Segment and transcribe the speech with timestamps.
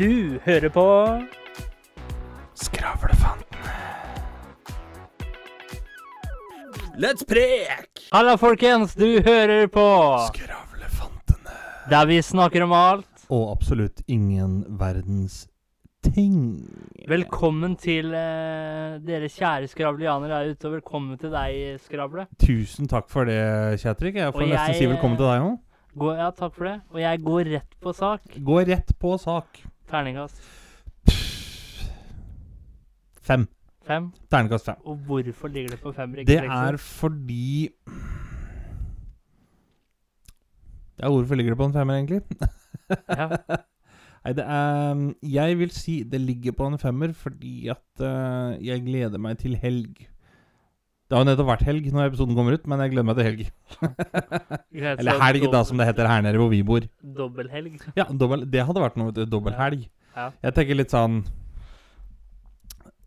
[0.00, 0.82] Du hører på
[2.56, 3.72] Skravlefantene.
[6.96, 8.06] Let's prek!
[8.08, 8.94] Halla, folkens.
[8.96, 9.84] Du hører på
[10.30, 11.52] Skravlefantene.
[11.92, 13.26] Der vi snakker om alt.
[13.28, 15.42] Og absolutt ingen verdens
[16.14, 16.62] ting.
[17.04, 22.24] Velkommen til eh, dere kjære skravlianere der ute, og velkommen til deg, Skravle.
[22.40, 23.42] Tusen takk for det,
[23.84, 24.16] Kjetrik.
[24.16, 25.58] Jeg får Og nesten jeg, si velkommen til deg òg.
[26.00, 26.78] Gå, ja, takk for det.
[26.88, 28.40] Og jeg går rett på sak.
[28.48, 29.60] Gå rett på sak.
[29.90, 30.40] Terningkast
[33.30, 33.46] Fem.
[33.86, 34.10] fem.
[34.30, 34.76] Terningkast fem.
[34.84, 36.24] Og hvorfor ligger det på femmer?
[36.26, 37.68] Det er fordi
[41.00, 42.20] Ja, hvorfor ligger det på en femmer, egentlig?
[43.08, 43.28] ja.
[44.24, 48.82] Nei, det er Jeg vil si det ligger på en femmer fordi at uh, jeg
[48.84, 50.06] gleder meg til helg.
[51.10, 53.26] Det har jo nettopp vært helg når episoden kommer ut, men jeg gleder meg til
[53.26, 53.40] helg.
[55.00, 56.84] Eller helg, da, som det heter her nede hvor vi bor.
[57.02, 57.80] Dobbelhelg.
[57.98, 59.10] Ja, dobbel, det hadde vært noe.
[59.10, 59.56] vet du, Dobbel.
[60.14, 60.28] Ja.
[60.46, 61.24] Jeg tenker litt sånn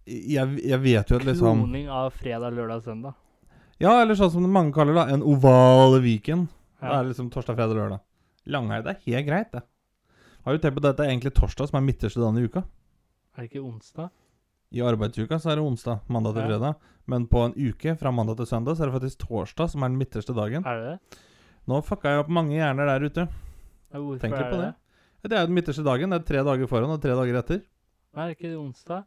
[0.03, 3.15] jeg, jeg vet jo at liksom Kloning av fredag, lørdag, søndag.
[3.79, 6.49] Ja, eller sånn som mange kaller det, en oval weekend.
[6.83, 8.03] Det er liksom torsdag, fredag, lørdag.
[8.51, 9.63] Langhelg det er helt greit, det.
[10.43, 12.65] Har jo tenkt på at dette er egentlig torsdag som er midterste dagen i uka.
[13.37, 14.11] Er det ikke onsdag?
[14.73, 16.75] I arbeidsuka så er det onsdag, mandag til fredag.
[17.05, 19.91] Men på en uke fra mandag til søndag så er det faktisk torsdag som er
[19.91, 20.65] den midterste dagen.
[20.65, 21.19] Er det det?
[21.69, 23.27] Nå fucka jeg opp mange hjerner der ute.
[23.93, 24.71] Hvorfor Tenk litt på det?
[24.73, 25.29] det.
[25.29, 26.09] Det er jo den midterste dagen.
[26.11, 27.61] Det er tre dager foran og tre dager etter.
[28.17, 29.05] Er det ikke onsdag?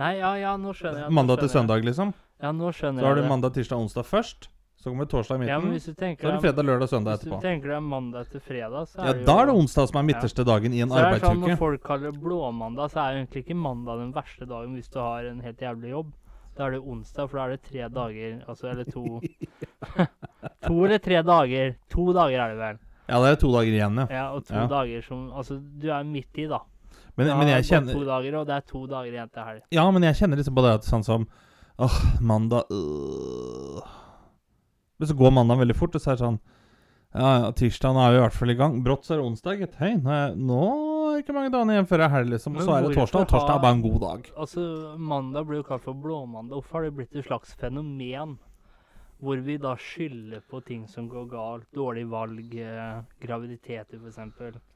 [0.00, 1.10] Nei, ja, ja, nå skjønner jeg.
[1.10, 1.54] nå Mandag til jeg.
[1.54, 2.10] søndag, liksom.
[2.42, 4.48] Ja, nå skjønner jeg Så har du mandag, tirsdag, onsdag først.
[4.86, 5.72] Så kommer torsdag i Ja, men midten.
[5.74, 7.34] hvis du Så tenker det fredag, lørdag, søndag etterpå.
[7.34, 9.46] Hvis du tenker tenker deg mandag til fredag, så er Ja, det jo da er
[9.46, 11.40] det onsdag som er midterste dagen i en Så er det sånn.
[11.42, 14.88] Når folk kaller det blåmandag, så er det egentlig ikke mandag den verste dagen hvis
[14.88, 16.12] du har en helt jævlig jobb.
[16.56, 19.20] Da er det onsdag, for da er det tre dager, altså eller to
[20.66, 21.74] To eller tre dager.
[21.90, 22.78] To dager er det vel.
[23.08, 24.06] Ja, det er to dager igjen, ja.
[24.10, 24.66] Ja, og to Ja.
[24.66, 26.58] dager som Altså, du er midt i, da.
[27.16, 29.62] Men, Du men jeg kjenner To dager, og det er to dager igjen til helg.
[29.72, 31.26] Ja, men jeg kjenner liksom på det at sånn som
[31.78, 33.82] Åh, mandag øh.
[34.98, 36.38] Men så går mandagen veldig fort, og så er det sånn
[37.16, 38.80] Ja, ja, tirsdagen er jo i hvert fall i gang.
[38.84, 39.76] Brått så er det onsdag, gitt.
[39.80, 42.58] Hei, nå er, nå er det ikke mange dagene igjen før det er helg, liksom.
[42.58, 44.30] Og så er det torsdag, og torsdag er bare en god dag.
[44.44, 44.64] Altså,
[45.12, 46.58] mandag blir jo kalt for blåmandag.
[46.58, 48.36] Hvorfor har det blitt et slags fenomen?
[49.24, 51.68] Hvor vi da skylder på ting som går galt.
[51.72, 54.60] Dårlig valg, eh, graviditeter f.eks.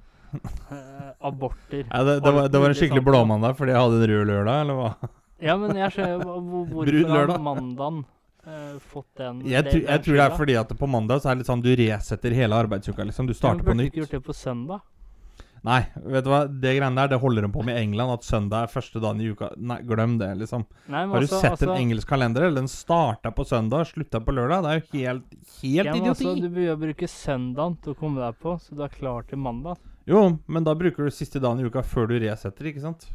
[0.71, 1.81] Eh, aborter.
[1.91, 4.61] Ja, det, det, var, det var en skikkelig blåmandag fordi jeg hadde en rød lørdag,
[4.63, 4.91] eller hva?
[5.43, 7.41] Ja, men jeg ser hvorfor lørdag.
[7.43, 8.05] mandagen
[8.47, 11.31] eh, fått den Jeg, den- tror- jeg tror det er fordi at på mandag så
[11.31, 13.27] er det litt sånn du resetter hele arbeidsuka, liksom.
[13.27, 14.81] Du starter starter nytt Du Burde ikke gjort det på søndag?
[15.63, 18.23] Nei, vet du hva, det greiene der, det holder de på med i England, at
[18.25, 19.51] søndag er første dagen i uka.
[19.61, 20.65] Nei, glem det, liksom.
[20.89, 22.47] Nei, Har du også, sett altså, en engelsk kalender?
[22.47, 24.63] Eller den starta på søndag, slutta på lørdag?
[24.65, 25.27] Det er jo helt,
[25.61, 26.25] helt ja, men idioti.
[26.25, 29.37] altså, Du bør bruke søndagen til å komme deg på, så du er klar til
[29.37, 29.77] mandag.
[30.09, 33.11] Jo, men da bruker du siste dagen i uka før du resetter, ikke sant?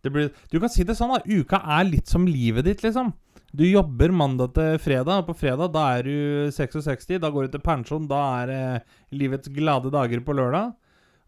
[0.00, 1.20] Det blir, du kan si det sånn, da.
[1.26, 3.12] Uka er litt som livet ditt, liksom.
[3.52, 7.56] Du jobber mandag til fredag, og på fredag da er du 66, da går du
[7.56, 10.76] til pensjon, da er det livets glade dager på lørdag.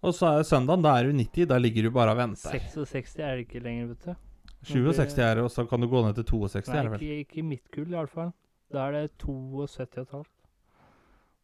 [0.03, 2.55] Og så er søndagen, da er du 90, da ligger du bare og venter.
[2.55, 4.15] 66 er det ikke lenger, vet du.
[4.71, 7.01] 67 er det, og så kan du gå ned til 62, Nei, er det vel?
[7.03, 8.31] ikke, ikke i mitt kull, i hvert fall.
[8.73, 10.23] Da er det 72,5.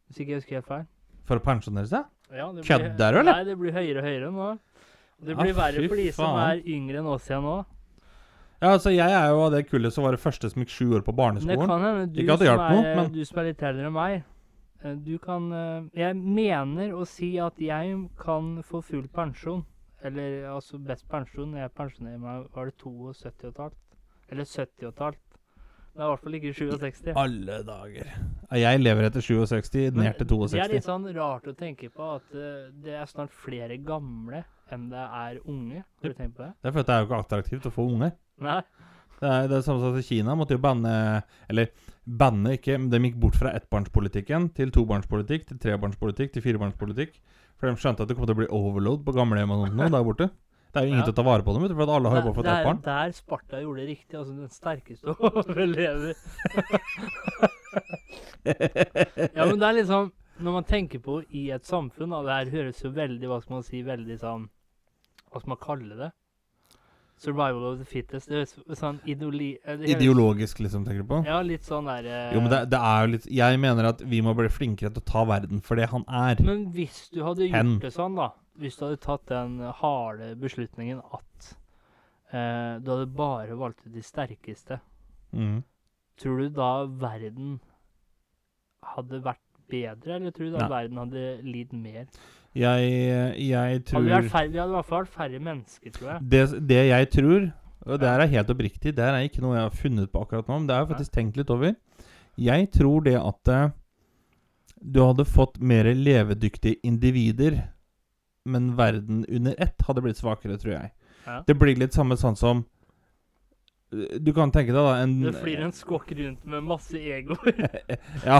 [0.07, 0.85] Hvis ikke jeg husker helt feil.
[1.27, 2.07] For å pensjonere seg?
[2.31, 3.33] Ja, det blir- Kødder du, eller?
[3.35, 4.47] Nei, det blir høyere og høyere nå.
[5.19, 6.39] Det Ja, blir verre fy for de som faen.
[6.47, 7.57] er yngre enn oss igjen nå.
[8.59, 10.97] Ja, altså Jeg er jo av det kullet som var det første som gikk sju
[10.97, 11.59] år på barneskolen.
[11.59, 13.85] det kan hende du, Ikke at det hjalp noe, men- du som er litt eldre
[13.87, 14.23] enn meg
[14.83, 19.65] eh, Du kan eh, Jeg mener å si at jeg kan få full pensjon.
[20.03, 21.53] Eller altså best pensjon.
[21.55, 23.71] Jeg pensjonerer meg Var det 72,5?
[24.31, 25.15] Eller 70,5?
[25.89, 27.07] Det er i hvert fall ikke 67.
[27.17, 28.11] Alle dager.
[28.55, 32.15] Jeg lever etter 67, Men ned til Det er litt sånn rart å tenke på
[32.15, 35.83] at eh, det er snart flere gamle enn det er unge.
[36.01, 36.53] Har du tenkt på det?
[36.61, 38.11] Det er fordi det er jo ikke attraktivt å få unge.
[38.41, 38.61] Nei.
[39.19, 41.67] Det er det er samme som Kina måtte jo banne Eller
[42.07, 47.19] banne ikke, men de gikk bort fra ettbarnspolitikken til tobarnspolitikk, til trebarnspolitikk, til firebarnspolitikk.
[47.59, 50.05] For de skjønte at det kom til å bli overload på gamlehjem og noe der
[50.07, 50.29] borte.
[50.71, 51.05] Det er jo ingen Ja.
[51.09, 52.53] til å ta vare på dem, vet du, for alle har jo bare fått det
[52.53, 52.81] ett er barn.
[52.85, 54.15] der Sparta gjorde det riktig.
[54.17, 56.13] Altså den sterkeste overlever.
[59.35, 62.51] ja, men det er liksom Når man tenker på i et samfunn og Det her
[62.53, 64.45] høres jo veldig Hva skal man si Veldig sånn
[65.29, 66.11] Hva skal man kalle det?
[67.19, 68.29] Survival of the fittest.
[68.31, 69.49] Det er sånn idoli...
[69.67, 71.17] eh, Ideologisk, liksom, tenker du på?
[71.27, 72.33] Ja, litt sånn der uh...
[72.35, 75.03] Jo, men det, det er jo litt Jeg mener at vi må bli flinkere til
[75.03, 76.39] å ta verden for det han er.
[76.47, 77.73] Men hvis du hadde gjort Hen.
[77.83, 78.29] det sånn, da
[78.59, 81.49] Hvis du hadde tatt den harde beslutningen at
[82.31, 84.79] uh, du hadde bare valgt ut de sterkeste,
[85.29, 85.59] Mm.
[86.17, 87.59] tror du da verden
[88.95, 90.69] hadde vært bedre, eller tror du da Nei.
[90.71, 92.07] verden hadde lidd mer?
[92.57, 92.85] Jeg,
[93.45, 96.29] jeg Hadde vi, vært færre, vi hadde i hvert fall vært færre mennesker, tror jeg.
[96.31, 97.43] det, det jeg tror,
[97.85, 100.23] og det her er helt oppriktig, det her er ikke noe jeg har funnet på
[100.23, 101.75] akkurat nå, men det har jeg faktisk tenkt litt over.
[102.39, 103.69] Jeg tror det at eh,
[104.79, 107.59] du hadde fått mer levedyktige individer,
[108.49, 110.91] men verden under ett hadde blitt svakere, tror jeg.
[111.27, 111.41] Ja.
[111.45, 112.65] Det blir litt samme sånn som
[113.89, 117.55] Du kan tenke deg da en Det flyr en skokk rundt med masse egoer.
[118.29, 118.37] Ja,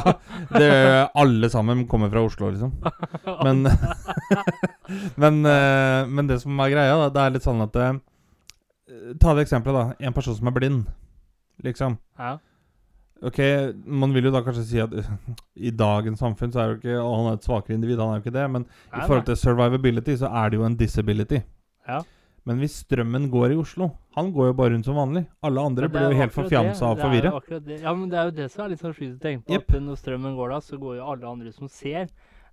[0.53, 0.69] det,
[1.17, 2.75] alle sammen kommer fra Oslo, liksom.
[3.47, 3.65] Men,
[5.23, 7.97] men, eh, men det som er greia, da, det er litt sånn at eh,
[9.21, 10.05] Ta det eksempelet, da.
[10.05, 10.85] En person som er blind,
[11.65, 11.97] liksom.
[12.19, 12.37] ja.
[13.19, 13.39] Ok,
[13.83, 14.93] Man vil jo da kanskje si at
[15.67, 18.21] i dagens samfunn så er jo ikke og han er et svakere individ, han er
[18.21, 18.45] jo ikke det.
[18.53, 19.27] Men i forhold nei.
[19.31, 21.41] til survivability så er det jo en disability.
[21.89, 21.99] Ja.
[22.47, 25.25] Men hvis strømmen går i Oslo Han går jo bare rundt som vanlig.
[25.45, 27.33] Alle andre blir jo helt forfjamsa og forvirra.
[27.79, 29.53] Ja, men det er jo det som er litt sånn sjukt å tenke på.
[29.55, 29.71] Yep.
[29.75, 32.09] At når strømmen går da, så går jo alle andre som ser,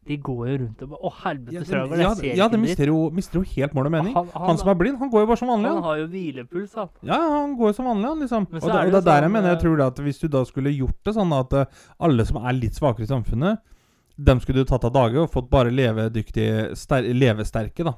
[0.06, 2.52] de går jo rundt og bare Å, helvete, Ja, strømmen ja, jeg ser ja, ikke
[2.52, 4.12] det mister jo, mister jo helt mål og mening.
[4.14, 5.70] Han, han, Han som er blind, han går jo bare som vanlig.
[5.72, 5.86] han Han.
[5.88, 6.92] har jo hvilepuls, han.
[7.08, 8.46] Ja, han går jo som vanlig, han, liksom.
[8.52, 10.04] Og, det, er og det det er der jeg sånn, mener jeg eh, tror at
[10.06, 13.10] hvis du da skulle gjort det sånn at eh, alle som er litt svakere i
[13.10, 13.64] samfunnet,
[14.30, 17.96] dem skulle du tatt av dage og fått bare levedyktige, ster levesterke da,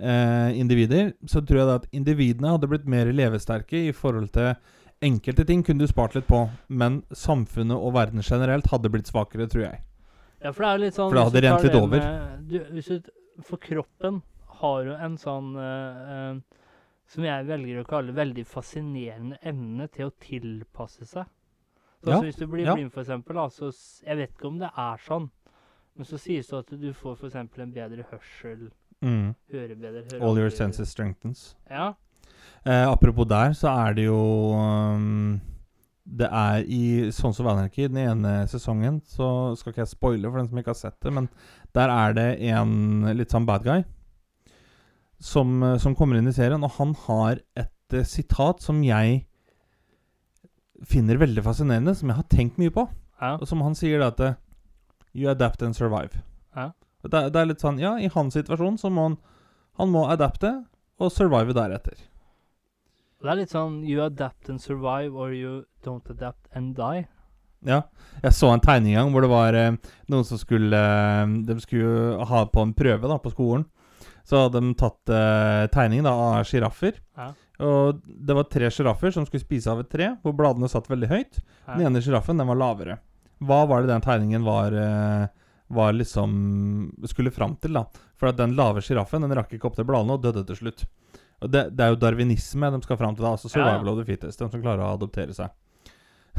[0.00, 4.54] eh, individer, så tror jeg da at individene hadde blitt mer levesterke i forhold til
[5.00, 9.46] Enkelte ting kunne du spart litt på, men samfunnet og verden generelt hadde blitt svakere,
[9.48, 9.78] tror jeg.
[10.42, 11.98] Ja, for det er litt sånn For det hadde det rent litt over.
[12.04, 13.08] med- Du, hvis du,
[13.42, 14.22] for kroppen
[14.60, 16.40] har jo en sånn eh, eh,
[17.06, 21.24] Som jeg velger å kalle veldig fascinerende evne til å tilpasse seg.
[22.04, 22.74] Så Ja, altså, hvis du blir ja.
[22.74, 23.72] blind, for eksempel, da, så
[24.04, 25.30] Jeg vet ikke om det er sånn,
[25.96, 28.70] men så sies det at du får eksempel en bedre hørsel,
[29.00, 29.34] Mm.
[29.52, 31.54] hører bedre hører All your senses strengthens.
[31.70, 31.94] Ja.
[32.66, 35.40] Eh, apropos der, så er det jo um,
[36.04, 40.40] Det er i Sons of Anarchy, den ene sesongen, så skal ikke jeg spoile for
[40.40, 41.28] den som ikke har sett det, men
[41.74, 43.84] der er det en litt sånn bad guy
[45.20, 49.26] som, eh, som kommer inn i serien, og han har et uh, sitat som jeg
[50.88, 52.88] finner veldig fascinerende, som jeg har tenkt mye på.
[53.20, 53.34] ja.
[53.36, 54.38] Og som han sier da at eh,
[55.12, 56.22] You adapt and survive.
[56.54, 56.70] Ja.
[57.02, 59.18] Det, det er litt sånn Ja, i hans situasjon så må han
[59.80, 60.50] Han må adapte
[61.00, 61.96] og survive deretter.
[63.20, 67.06] Det er litt sånn You adapt and survive, or you don't adapt and die.
[67.64, 67.82] Ja.
[68.22, 69.76] Jeg så en tegning en gang hvor det var eh,
[70.12, 73.66] noen som skulle eh, De skulle ha på en prøve da på skolen.
[74.28, 77.00] Så hadde de tatt eh, tegning da av sjiraffer.
[77.16, 77.32] Ja.
[77.60, 81.10] Og det var tre sjiraffer som skulle spise av et tre, hvor bladene satt veldig
[81.10, 81.40] høyt.
[81.66, 81.74] Ja.
[81.74, 83.00] Den ene sjiraffen den var lavere.
[83.44, 85.28] Hva var det den tegningen var eh,
[85.70, 86.30] Var liksom
[87.06, 87.84] Skulle fram til, da?
[88.18, 90.84] For at den lave sjiraffen den rakk ikke opp til bladene og døde til slutt.
[91.40, 93.34] Og det, det er jo darwinisme de skal fram til, da.
[93.36, 93.92] Altså Survival ja.
[93.92, 94.40] of the fittest.
[94.40, 95.54] De som klarer å adoptere seg.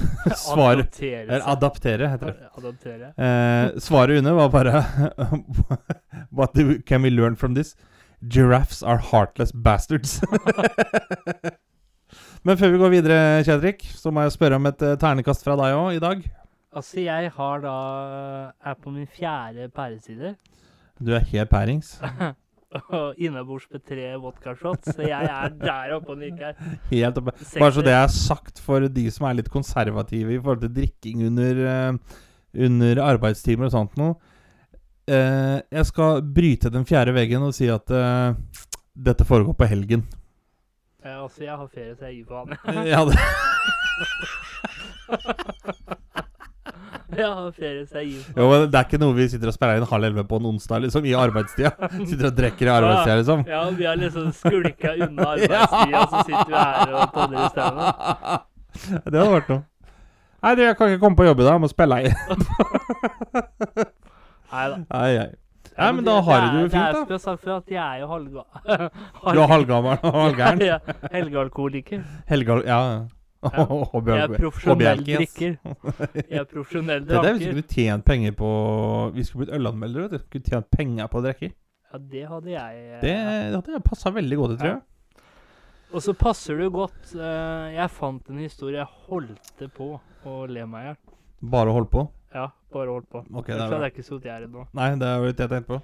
[0.39, 1.47] Svar Eller seg.
[1.51, 2.49] adaptere, heter det.
[2.57, 3.09] Adaptere.
[3.15, 4.83] Eh, svaret under var bare
[6.37, 6.55] What
[6.85, 7.75] can we learn from this?
[8.21, 10.21] Giraffes are heartless bastards.
[12.43, 15.57] Men før vi går videre, Kjedrik, så må jeg spørre om et eh, ternekast fra
[15.59, 16.23] deg òg i dag.
[16.71, 17.71] Altså, jeg har da
[18.63, 20.35] er på min fjerde pæreside.
[20.99, 22.01] Du er helt pærings.
[22.95, 24.93] Og innabords med tre vodkashots.
[24.95, 26.53] Så jeg er der oppe og nikker.
[26.87, 27.33] Helt oppe.
[27.59, 31.25] Bare så det er sagt for de som er litt konservative i forhold til drikking
[31.27, 31.91] under, eh,
[32.67, 34.15] under arbeidstimer og sånt noe.
[35.11, 38.39] Eh, jeg skal bryte den fjerde veggen og si at eh,
[38.95, 40.07] dette foregår på helgen.
[41.03, 42.55] Ja, altså, jeg har ferie, så jeg gir faen.
[42.87, 43.17] ja, det,
[47.19, 49.81] Har ferie, så jeg gir jo, men det er ikke noe vi sitter og spiller
[49.81, 51.71] inn halv elleve på en onsdag, liksom, i arbeidstida.
[52.09, 53.43] Sitter og drikker i arbeidstida, liksom.
[53.51, 58.39] Ja, vi har liksom skulka unna arbeidstida, så sitter vi her og podder i stedet.
[59.11, 59.63] Det hadde vært noe.
[60.41, 61.53] Nei, du, jeg kan ikke komme på jobb i dag.
[61.57, 62.15] Jeg må spille inn.
[64.51, 64.77] Nei da.
[64.79, 65.29] Nei, nei.
[65.77, 67.03] Nei, men da har du det jo fint, da.
[67.07, 68.43] Det er som jeg har sagt før, at jeg er jo halvga...
[69.35, 70.63] Du er halvgammel og halvgæren.
[70.65, 70.79] Ja,
[71.13, 72.01] Helgealkoholiker.
[72.31, 72.63] Helgal...
[72.67, 72.79] Ja.
[72.91, 73.01] Ja.
[73.41, 75.55] Hobby- Jeg er profesjonell drikker.
[76.29, 78.49] Jeg er profesjonell Det er hvis vi skulle tjent penger på
[79.15, 80.25] Vi skulle blitt ølanmeldere, vet du.
[80.27, 81.49] Skulle tjent penger på å drikke.
[81.91, 82.83] Ja, det hadde jeg.
[83.01, 84.81] Det, Det hadde jeg passa veldig godt, tror jeg.
[85.91, 89.89] Og så passer det jo godt eh, Jeg fant en historie jeg holdt på
[90.29, 90.99] å le meg i hjel.
[91.51, 92.05] Bare holdt på.
[92.31, 93.23] Ja, bare holdt på.
[93.33, 94.67] Okay, det er Ellers hadde jeg ikke sittet her ennå.
[94.77, 95.81] Nei, det er jo det jeg tenkte på.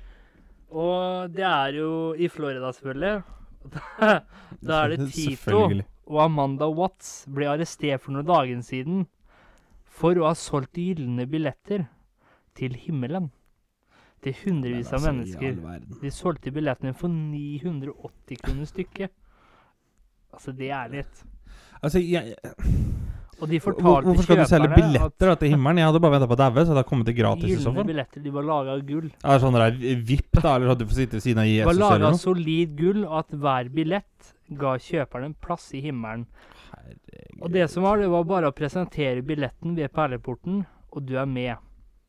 [0.78, 3.24] Og det er jo i Florida, selvfølgelig.
[4.70, 5.66] da er det Tito.
[6.08, 9.06] Og Amanda Watts ble arrestert for noen dager siden
[9.98, 11.88] for å ha solgt gylne billetter
[12.58, 13.32] til himmelen
[14.24, 15.98] til hundrevis av altså, mennesker.
[16.02, 19.14] De solgte billettene for 980 kroner stykket.
[20.34, 21.26] Altså, det er litt.
[21.82, 22.34] Altså, jeg
[23.38, 25.78] Og de fortalte Hvorfor skal du selge billetter til himmelen?
[25.82, 27.88] Jeg hadde bare venta på å daue, så det hadde kommet til gratis gylne fall.
[27.92, 29.12] billetter de var laga av gull.
[29.22, 31.62] Ja, sånn der VIP, da, eller at du får sitte ved siden av Jesus?
[31.62, 35.82] De var laga av solid gull, og at hver billett ga kjøperen en plass i
[35.84, 36.26] himmelen.
[36.72, 37.42] Herregud.
[37.42, 41.30] Og det som var, det var bare å presentere billetten ved perleporten, og du er
[41.30, 41.56] med.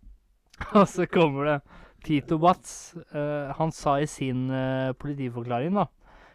[0.79, 1.59] Og så kommer det
[2.07, 2.97] Tito Batz.
[3.13, 5.89] Uh, han sa i sin uh, politiforklaring, da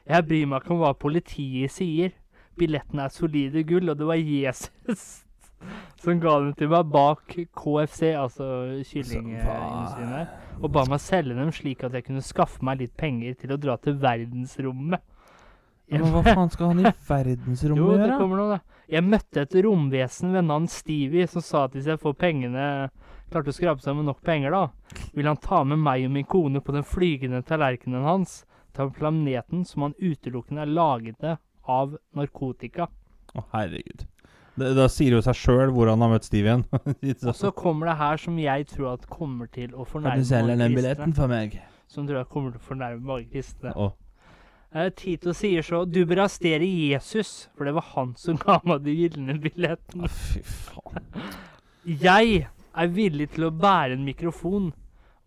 [0.07, 2.11] Jeg bryr meg ikke om hva politiet sier.
[2.59, 5.23] Billetten er solide gull, og det var Jesus
[6.03, 8.45] som ga den til meg bak KFC, altså
[8.89, 10.25] kyllingindustrien her,
[10.59, 13.59] og ba meg selge dem slik at jeg kunne skaffe meg litt penger til å
[13.61, 14.99] dra til verdensrommet.
[15.93, 18.79] Ja, Men hva faen skal han i verdensrommet Jo, det kommer noe, da.
[18.93, 22.65] Jeg møtte et romvesen ved navn Stevie som sa at hvis jeg får pengene
[23.33, 26.59] Klarte å skrape sammen nok penger, da, vil han ta med meg og min kone
[26.61, 28.43] på den flygende tallerkenen hans
[28.77, 31.25] til planeten som han utelukkende er laget
[31.65, 32.89] av narkotika.
[33.33, 34.05] Å, herregud.
[34.53, 36.65] Det, da sier jo seg sjøl hvor han har møtt Steve igjen.
[37.31, 41.13] Og så kommer det her som jeg tror at kommer til å fornærme mange kristne.
[41.17, 41.57] for meg?
[41.89, 43.73] Som tror jeg kommer til å fornærme mange kristne.
[43.73, 43.95] Eh,
[44.97, 48.95] Tito sier så Du bør arrestere Jesus, for det var han som ga meg de
[48.97, 50.09] gylne billettene.
[50.09, 51.11] fy faen.
[51.85, 54.71] Jeg er villig til å bære en mikrofon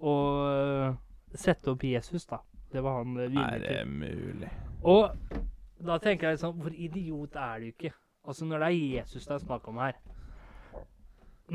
[0.00, 0.94] og øh,
[1.38, 2.40] sette opp Jesus, da.
[2.72, 3.92] Det var han øh, Er villig det til.
[4.00, 4.50] mulig?
[4.82, 5.14] Og
[5.86, 7.92] da tenker jeg sånn Hvor idiot er du ikke?
[8.26, 9.94] Altså, når det er Jesus det er snakk om her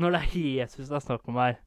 [0.00, 1.58] Når det er Jesus det er snakk om her,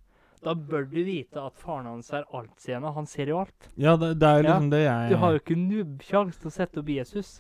[0.45, 2.91] da bør du vite at faren hans er altseende.
[2.93, 3.69] Han ser jo alt.
[3.81, 6.53] Ja, det, det er Ja, liksom det jeg Du har jo ikke nubbsjanse til å
[6.53, 7.31] sette opp Jesus.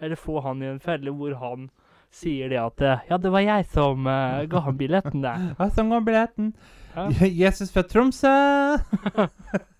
[0.00, 1.68] Eller få han i en felle hvor han
[2.14, 5.34] sier det at øh, Ja, det var jeg som uh, ga ham billetten det.
[5.58, 6.54] Ja, som ga billetten.
[6.94, 7.08] Ja.
[7.26, 8.32] Jesus fra Tromsø!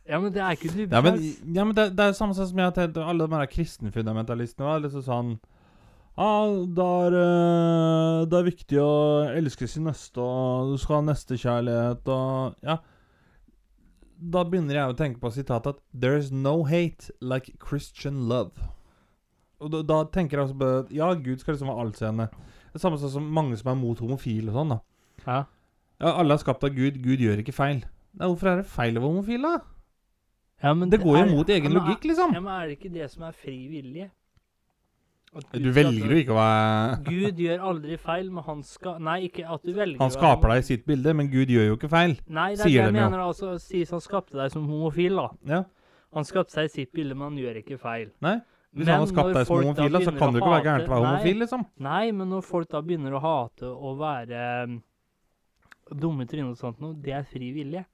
[0.04, 1.14] Ja, men det er ikke Ja, men,
[1.54, 4.66] ja, men det, det er jo samme som jeg har tenkt Alle de her kristenfundamentalistene
[4.66, 5.30] var liksom sånn
[6.14, 6.46] Ja,
[6.78, 8.90] det er, eh, det er viktig å
[9.34, 12.78] elske sin neste, og du skal ha nestekjærlighet, og Ja.
[14.24, 18.52] Da begynner jeg å tenke på sitatet at There's no hate like Christian love.
[19.60, 22.28] Og da, da tenker jeg også på Ja, Gud skal liksom være allseende.
[22.72, 24.78] Det samme som mange som er mot homofile og sånn, da.
[25.26, 25.44] Ja.
[26.00, 27.02] Ja, alle er skapt av Gud.
[27.02, 27.84] Gud gjør ikke feil.
[28.14, 29.54] Nei, hvorfor er det feil å være homofil, da?
[30.62, 32.34] Ja, men Det går jo mot egen men logikk, liksom.
[32.34, 34.10] Ja, men er det ikke det som er fri vilje?
[35.34, 39.46] Du velger jo ikke å være Gud gjør aldri feil, men han skal Nei, ikke
[39.50, 41.90] at du velger Han å skaper deg i sitt bilde, men Gud gjør jo ikke
[41.90, 42.14] feil.
[42.28, 43.24] Nei, det er det jeg mener.
[43.24, 45.28] altså Sies han skapte deg som homofil, da.
[45.50, 45.62] Ja.
[46.14, 48.12] Han skapte seg i sitt bilde, men han gjør ikke feil.
[48.22, 48.38] Nei.
[48.74, 50.88] Hvis Men han har skapt deg som homofil, da, så kan du ikke være gærent
[50.88, 51.66] å være homofil, liksom.
[51.86, 54.80] Nei, men når folk da begynner å hate og være um,
[55.90, 57.84] dumme tryner og sånt noe, det er fri vilje.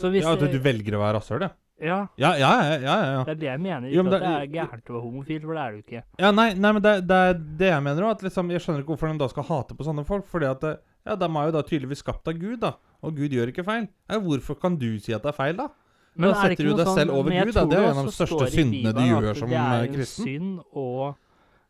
[0.00, 1.52] Så hvis Ja, At du velger å være rasshøl, ja.
[1.80, 2.76] Ja, Ja, ja, ja.
[2.80, 3.24] ja, ja.
[3.24, 3.88] det er det jeg mener.
[3.88, 6.02] Ikke Jo, men at det er gærent å være homofil, for det er du ikke.
[6.18, 8.22] ja nei, nei, men det, det er det jeg mener òg.
[8.26, 10.24] Liksom, jeg skjønner ikke hvorfor de da skal hate på sånne folk.
[10.30, 10.64] Fordi at
[11.06, 12.72] ja, de er jo da tydeligvis skapt av Gud, da.
[13.04, 13.88] Og Gud gjør ikke feil.
[14.08, 15.68] Ja, hvorfor kan du si at det er feil, da?
[16.16, 17.64] Men Da er setter du deg selv sånn- over Gud, da.
[17.68, 19.52] Det er jo en av de største syndene du gjør som kristen.
[19.52, 20.24] det er eh, en kristen.
[20.24, 21.16] synd og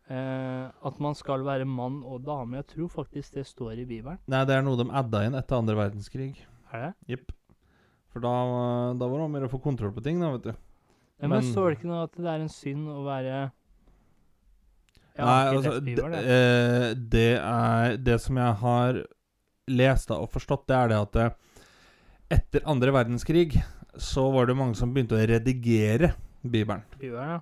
[0.06, 2.60] Uh, at man skal være mann og dame.
[2.60, 4.20] Jeg tror faktisk det står i Bibelen.
[4.30, 6.28] Nei, det er noe de adda inn etter andre verdenskrig.
[6.70, 6.92] Er det?
[7.10, 7.32] Jepp.
[8.16, 10.54] For da, da var det mer å få kontroll på ting, da, vet du.
[11.20, 13.34] Ja, men Men- står det ikke noe at det er en synd å være
[15.16, 18.98] ja, Nei, altså, det, eh, det er Det som jeg har
[19.68, 21.30] lest da, og forstått, det er det at eh,
[22.36, 23.62] etter andre verdenskrig
[24.00, 26.84] så var det mange som begynte å redigere Bibelen.
[26.96, 27.40] Bibelen, ja.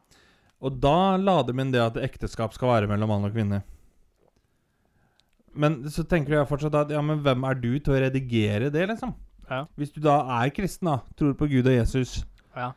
[0.63, 3.63] Og da la de inn det at ekteskap skal være mellom mann og kvinne.
[5.55, 8.89] Men så tenker jeg fortsatt at ja, men hvem er du til å redigere det,
[8.91, 9.15] liksom?
[9.51, 9.65] Ja.
[9.77, 12.23] Hvis du da er kristen, da, tror på Gud og Jesus
[12.57, 12.71] Ja.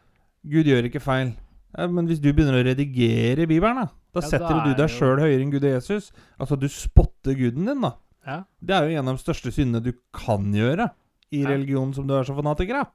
[0.47, 1.33] Gud gjør ikke feil.
[1.77, 4.89] Ja, men hvis du begynner å redigere Bibelen, da, da Ja, da setter du deg
[4.89, 6.11] sjøl høyere enn Gud og Jesus.
[6.39, 7.93] Altså, du spotter guden din, da.
[8.25, 8.37] ja.
[8.59, 10.89] Det er jo en av de største syndene du kan gjøre
[11.31, 11.49] i Ja.
[11.51, 12.87] religion som du er så fanatiker av.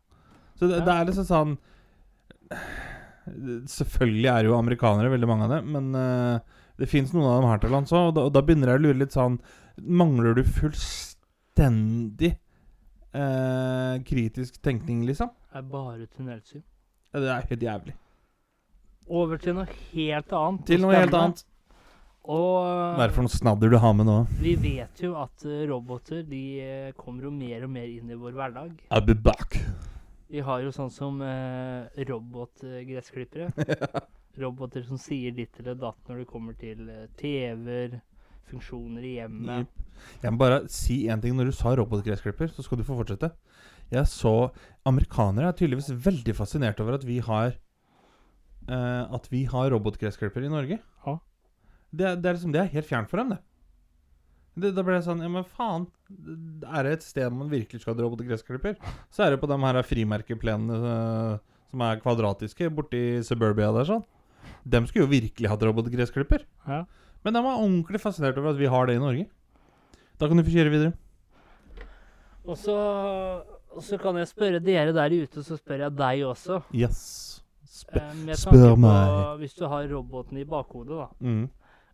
[0.59, 1.59] Så det, det er liksom sånn
[3.71, 6.41] Selvfølgelig er jo amerikanere, veldig mange av dem, men uh,
[6.81, 8.83] det fins noen av dem her til lands òg, og, og da begynner jeg å
[8.89, 9.37] lure litt sånn
[9.79, 12.33] Mangler du fullstendig
[13.15, 15.31] eh, kritisk tenkning, liksom?
[15.53, 16.63] Det er bare tunnelsyn.
[17.13, 17.95] Ja, Det er helt jævlig.
[19.09, 20.67] Over til noe helt annet.
[20.67, 21.43] Til noe helt annet.
[22.23, 24.21] Og Hva er det for noe snadder du har med nå?
[24.39, 28.19] vi vet jo at eh, roboter de eh, kommer jo mer og mer inn i
[28.19, 28.77] vår hverdag.
[28.95, 29.59] I'll be back.
[30.31, 33.51] Vi har jo sånn som eh, robotgressklippere.
[34.43, 37.99] Roboter som sier ditt eller datt når det kommer til eh, TV-er,
[38.53, 39.83] funksjoner i hjemmet.
[40.23, 41.35] Jeg må bare si én ting.
[41.37, 43.33] Når du sa robotgressklipper, så skal du få fortsette.
[43.93, 44.51] Jeg så
[44.89, 50.53] Amerikanere er tydeligvis veldig fascinert over at vi har eh, At vi har robotgressklipper i
[50.53, 50.79] Norge.
[51.07, 51.17] Ja.
[51.93, 53.43] Det, det, er liksom, det er helt fjernt for dem, det.
[54.53, 55.87] Det, da ble jeg sånn Ja, men faen.
[56.69, 58.77] Er det et sted man virkelig skal ha robotgressklipper,
[59.13, 61.37] så er det på de her frimerkeplenene øh,
[61.73, 64.03] som er kvadratiske borti Suburbia der, sånn.
[64.69, 66.45] Dem skulle jo virkelig hatt robotgressklipper.
[66.69, 66.83] Ja.
[67.25, 69.27] Men jeg var ordentlig fascinert over at vi har det i Norge.
[70.21, 70.93] Da kan du få kjøre videre.
[72.43, 72.75] Og så,
[73.71, 76.63] og så kan jeg spørre dere der ute, så spør jeg deg også.
[76.75, 77.03] Yes.
[77.73, 79.09] Sp Eh, spør meg.
[79.11, 79.37] på.
[79.43, 81.09] Hvis du har roboten i bakhodet, da.
[81.21, 81.49] mm.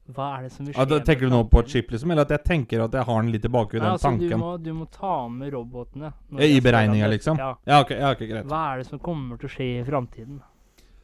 [0.09, 2.11] Hva er det som vil skje ja, da tenker du nå på et chip, liksom?
[2.15, 4.41] Eller at jeg tenker at jeg har den litt i bakhodet, den altså, du, tanken?
[4.41, 6.13] må, du må ta med robotene.
[6.41, 7.37] i beregninga, liksom?
[7.41, 7.51] Ja.
[7.69, 8.47] Ja, okay, ja, ok, greit.
[8.49, 10.39] Hva er det som kommer til å skje i framtiden?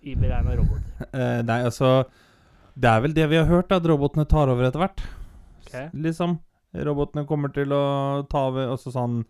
[0.08, 0.88] I beregna roboter.
[1.12, 1.90] Eh, nei, altså
[2.74, 5.02] Det er vel det vi har hørt, at robotene tar over etter hvert.
[5.66, 5.88] Okay.
[5.94, 6.38] Liksom.
[6.74, 9.20] Robotene kommer til å ta over også sånn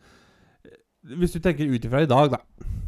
[1.04, 2.38] Hvis du tenker ut ifra i dag, da,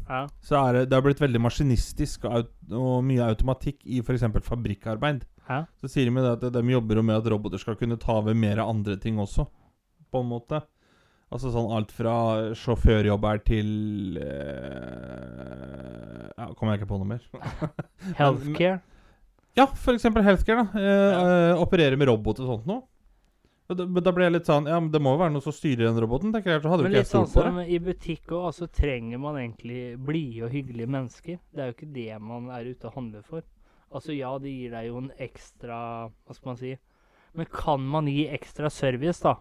[0.08, 0.22] Ja.
[0.40, 4.25] så er det, det har blitt veldig maskinistisk og, og mye automatikk i f.eks.
[4.46, 5.26] fabrikkarbeid.
[5.50, 5.66] Ja.
[5.82, 8.96] Så sier de at de jobber med at roboter skal kunne ta over mer andre
[8.96, 9.44] ting også,
[10.10, 10.62] på en måte.
[11.28, 12.14] Altså sånn alt fra
[12.56, 17.25] sjåførjobber til eh, Ja, kommer jeg ikke på noe mer.
[18.16, 18.78] Healthcare.
[19.56, 20.02] Ja, f.eks.
[20.04, 20.66] healthcare.
[20.72, 22.82] da eh, eh, Operere med robot og sånt noe.
[23.68, 25.42] Men da- Men da ble jeg litt sånn Ja, men det må jo være noe
[25.42, 26.32] som styrer den roboten.
[26.32, 27.68] tenker jeg, Så hadde jo Men ikke litt sånn stolt på som det.
[27.70, 31.38] i butikk òg, så trenger man egentlig blide og hyggelige mennesker.
[31.54, 33.42] Det er jo ikke det man er ute og handler for.
[33.92, 36.76] Altså ja, det gir deg jo en ekstra Hva skal man si
[37.34, 39.36] Men kan man gi ekstra service, da?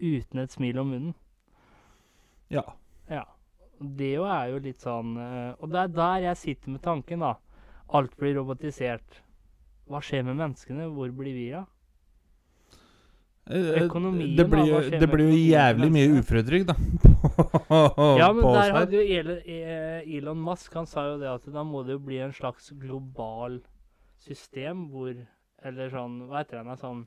[0.00, 1.14] Uten et smil om munnen?
[2.50, 2.62] Ja.
[3.10, 3.24] Ja.
[3.80, 7.20] Det jo er jo litt sånn eh, Og det er der jeg sitter med tanken,
[7.20, 7.34] da.
[7.92, 9.20] Alt blir robotisert.
[9.90, 10.86] Hva skjer med menneskene?
[10.94, 11.66] Hvor blir vi av?
[13.50, 16.76] Eh, Økonomien, det blir, jo- da, det blir jo jævlig mye uføretrygd, da.
[18.20, 21.82] Ja, men der hadde jo Elon, eh, Musk Han sa jo det at da må
[21.86, 23.58] det jo bli en slags global
[24.20, 25.10] system hvor
[25.64, 26.76] Eller sånn Hva heter den da?
[26.78, 27.02] Sånn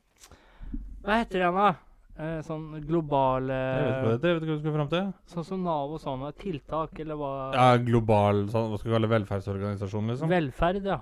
[1.06, 1.70] Hva heter den da?
[2.14, 5.08] Eh, sånn global Jeg vet ikke hva du skal fram til.
[5.32, 6.28] Sånn som Nav og sånn.
[6.38, 9.14] Tiltak, eller hva Ja, global sånn, Hva skal vi kalle?
[9.16, 10.30] Velferdsorganisasjon, liksom?
[10.34, 11.00] Velferd, ja.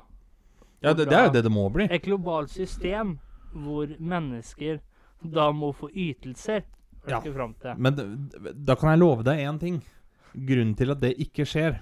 [0.82, 1.86] Ja, det, det er jo det det må bli.
[1.91, 3.17] Et globalt system
[3.54, 4.80] hvor mennesker
[5.22, 6.63] da må få ytelser.
[7.10, 7.20] Ja.
[7.78, 7.96] Men
[8.65, 9.82] da kan jeg love deg én ting.
[10.34, 11.80] Grunnen til at det ikke skjer,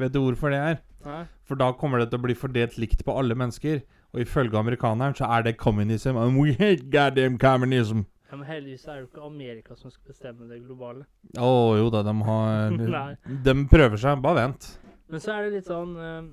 [0.00, 0.80] vet du hvorfor det er?
[1.06, 1.22] Nei?
[1.46, 3.82] For da kommer det til å bli fordelt likt på alle mennesker.
[4.16, 6.16] Og ifølge amerikaneren så er det communism.
[6.16, 8.04] And we hate goddamn communism.
[8.30, 11.04] Ja, men heldigvis er det jo ikke Amerika som skal bestemme det globale.
[11.38, 13.14] Å jo da, de har.
[13.46, 14.22] De prøver seg.
[14.24, 14.66] Bare vent.
[15.12, 16.32] Men så er det litt sånn s-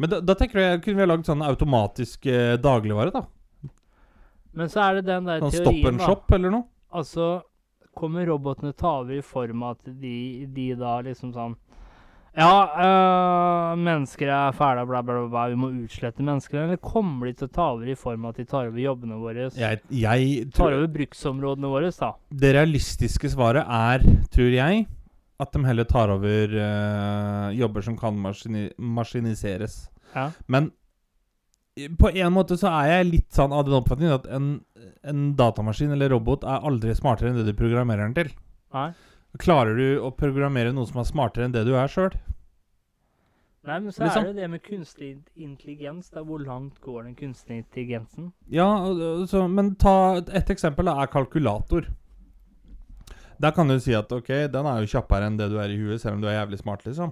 [0.00, 3.26] Men da, da tenker jeg kunne vi ha lagd sånn automatisk eh, dagligvare, da.
[4.52, 6.06] Men så er det den der Sånn stop teorien, and da.
[6.08, 6.66] shop eller noe.
[6.92, 7.26] Altså,
[7.96, 10.16] kommer robotene ta over i form av at de,
[10.52, 11.54] de da liksom sånn
[12.32, 12.48] Ja,
[12.80, 16.62] øh, mennesker er fæle, bla, bla, bla, bla, vi må utslette mennesker.
[16.64, 19.18] Eller kommer de til å ta over i form av at de tar over jobbene
[19.20, 19.50] våre?
[19.60, 22.14] Jeg, jeg Tar over bruksområdene våre, da.
[22.32, 24.86] Det realistiske svaret er, tror jeg,
[25.42, 29.82] at de heller tar over uh, jobber som kan maskini maskiniseres.
[30.14, 30.30] Ja.
[30.46, 30.70] Men
[31.98, 34.50] på en måte så er jeg litt sånn av den oppfatningen at en,
[35.08, 38.34] en datamaskin eller robot er aldri smartere enn det du programmerer den til.
[38.76, 38.90] Nei.
[39.40, 42.12] Klarer du å programmere noe som er smartere enn det du er sjøl?
[43.62, 44.24] Nei, men så Liksom.
[44.24, 46.10] er det det med kunstig intelligens.
[46.10, 48.32] Da, hvor langt går den kunstige intelligensen?
[48.50, 48.66] Ja,
[49.30, 51.86] så, men ta et eksempel da, er kalkulator.
[53.42, 55.78] Der kan du si at ok, den er jo kjappere enn det du er i
[55.80, 57.10] huet, selv om du er jævlig smart, liksom.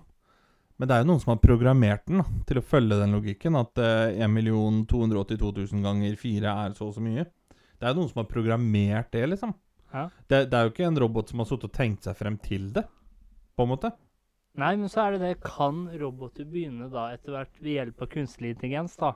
[0.78, 3.58] Men det er jo noen som har programmert den da, til å følge den logikken,
[3.58, 7.26] at eh, 1 282 000 ganger 4 er så og så mye.
[7.50, 9.52] Det er jo noen som har programmert det, liksom.
[9.90, 10.06] Ja.
[10.30, 12.70] Det, det er jo ikke en robot som har sittet og tenkt seg frem til
[12.78, 12.86] det,
[13.58, 13.90] på en måte.
[14.60, 18.10] Nei, men så er det det Kan roboter begynne da etter hvert ved hjelp av
[18.14, 19.12] kunstig intelligens da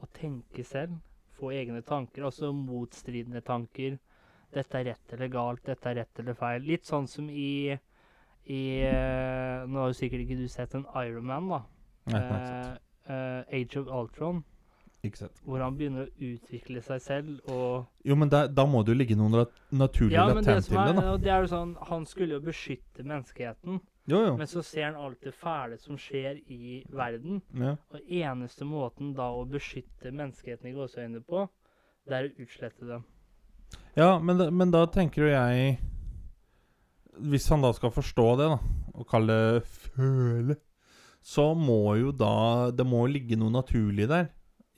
[0.00, 0.98] å tenke selv?
[1.38, 4.00] Få egne tanker, altså motstridende tanker.
[4.54, 6.62] Dette er rett eller galt, dette er rett eller feil.
[6.64, 7.76] Litt sånn som i,
[8.48, 11.64] i uh, Nå har jo sikkert ikke du sett en Ironman, da.
[12.08, 12.22] Nei,
[13.08, 14.44] eh, Age of Ultron,
[15.04, 15.42] Ikke sant.
[15.44, 18.98] hvor han begynner å utvikle seg selv og Jo, men da, da må det jo
[18.98, 19.36] ligge noen
[19.70, 21.16] naturlig Ja, latent til det, da.
[21.20, 24.32] det er jo sånn Han skulle jo beskytte menneskeheten, Jo, jo.
[24.40, 27.42] men så ser han alt det fæle som skjer i verden.
[27.52, 27.76] Ja.
[27.92, 31.44] Og eneste måten da å beskytte menneskeheten i gåseøynene på,
[32.08, 33.04] det er å utslette dem.
[33.98, 35.78] Ja, men, da- men da tenker jo jeg
[37.18, 38.58] Hvis han da skal forstå det, da,
[38.94, 40.56] og kalle det føle,
[41.22, 44.28] så må jo da Det må ligge noe naturlig der.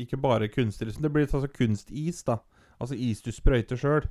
[0.01, 0.87] Ikke bare kunstig.
[0.89, 1.03] liksom.
[1.05, 2.39] Det blir litt sånn som kunstis, da.
[2.81, 4.07] Altså is du sprøyter sjøl.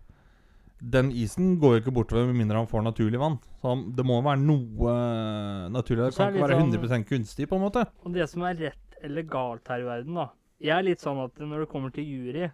[0.80, 3.39] Den isen går jo ikke bortover med mindre han får naturlig vann.
[3.60, 6.06] Så han, det må være noe eh, naturlig.
[6.06, 7.84] Det Så er kan det ikke være litt sånn- 100% kunstig, på en måte.
[8.06, 10.30] Og det som er rett eller galt her i verden, da
[10.62, 12.52] Jeg er litt sånn at når det kommer til jury,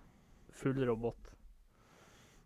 [0.53, 1.17] full robot.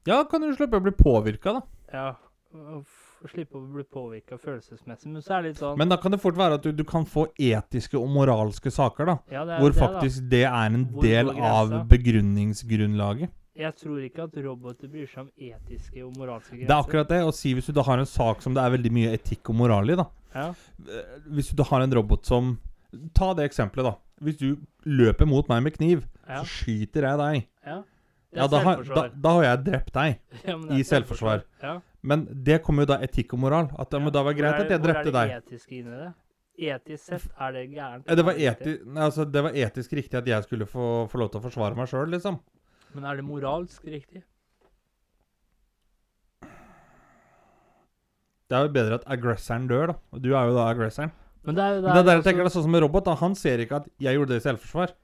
[0.08, 1.62] Ja, kan du slippe å bli påvirka, da.
[1.94, 2.16] Ja.
[2.56, 2.86] og
[3.28, 5.10] Slippe å bli påvirka følelsesmessig.
[5.12, 6.86] Men så er det litt sånn Men da kan det fort være at du, du
[6.88, 9.16] kan få etiske og moralske saker, da.
[9.30, 9.88] ja, det er Hvor det, da.
[9.90, 13.30] faktisk det er en Hvor del av begrunningsgrunnlaget.
[13.60, 16.70] Jeg tror ikke at roboter bryr seg om etiske og moralske grenser.
[16.70, 17.20] Det er akkurat det.
[17.28, 19.58] Og si hvis du da har en sak som det er veldig mye etikk og
[19.60, 20.06] moral i, da.
[20.32, 20.46] Ja.
[20.88, 22.58] Eh, Hvis du da har en robot som
[23.14, 23.92] Ta det eksempelet, da.
[24.26, 24.56] Hvis du
[24.90, 26.40] løper mot meg med kniv, Ja.
[26.42, 27.48] så skyter jeg deg.
[27.68, 27.84] ja.
[28.36, 30.20] Ja, da har, da, da har jeg drept deg.
[30.50, 31.46] Ja, i selvforsvar.
[31.64, 31.78] Ja.
[32.06, 33.70] Men det kommer jo da etikk og moral.
[33.82, 35.14] At det må da være greit at jeg drepte deg.
[35.14, 36.12] Hvor er det etiske inni det?
[36.60, 38.08] Etisk sett er det gærent.
[38.20, 41.40] Det var, eti altså, det var etisk riktig at jeg skulle få, få lov til
[41.40, 42.40] å forsvare meg sjøl, liksom.
[42.96, 44.26] Men er det moralsk riktig?
[48.50, 49.96] Det er jo bedre at aggressoren dør, da.
[50.16, 51.14] Og du er jo da aggressoren.
[51.48, 52.84] Men det er jo Men det er der jeg tenker det er sånn som en
[52.84, 53.06] robot.
[53.08, 54.96] da Han ser ikke at jeg gjorde det i selvforsvar.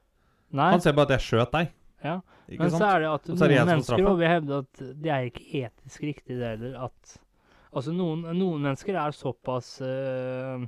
[0.56, 1.70] Nei, Han ser bare at jeg skjøt deg.
[2.04, 2.80] Ja, Ikke men sant?
[2.82, 4.10] så er det at Og så er det jeg noen som mennesker straffa.
[4.12, 6.76] og vil hevde at det er ikke etisk riktig det heller.
[6.86, 7.16] At
[7.76, 10.62] Altså, noen, noen mennesker er såpass øh,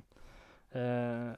[0.76, 1.28] øh,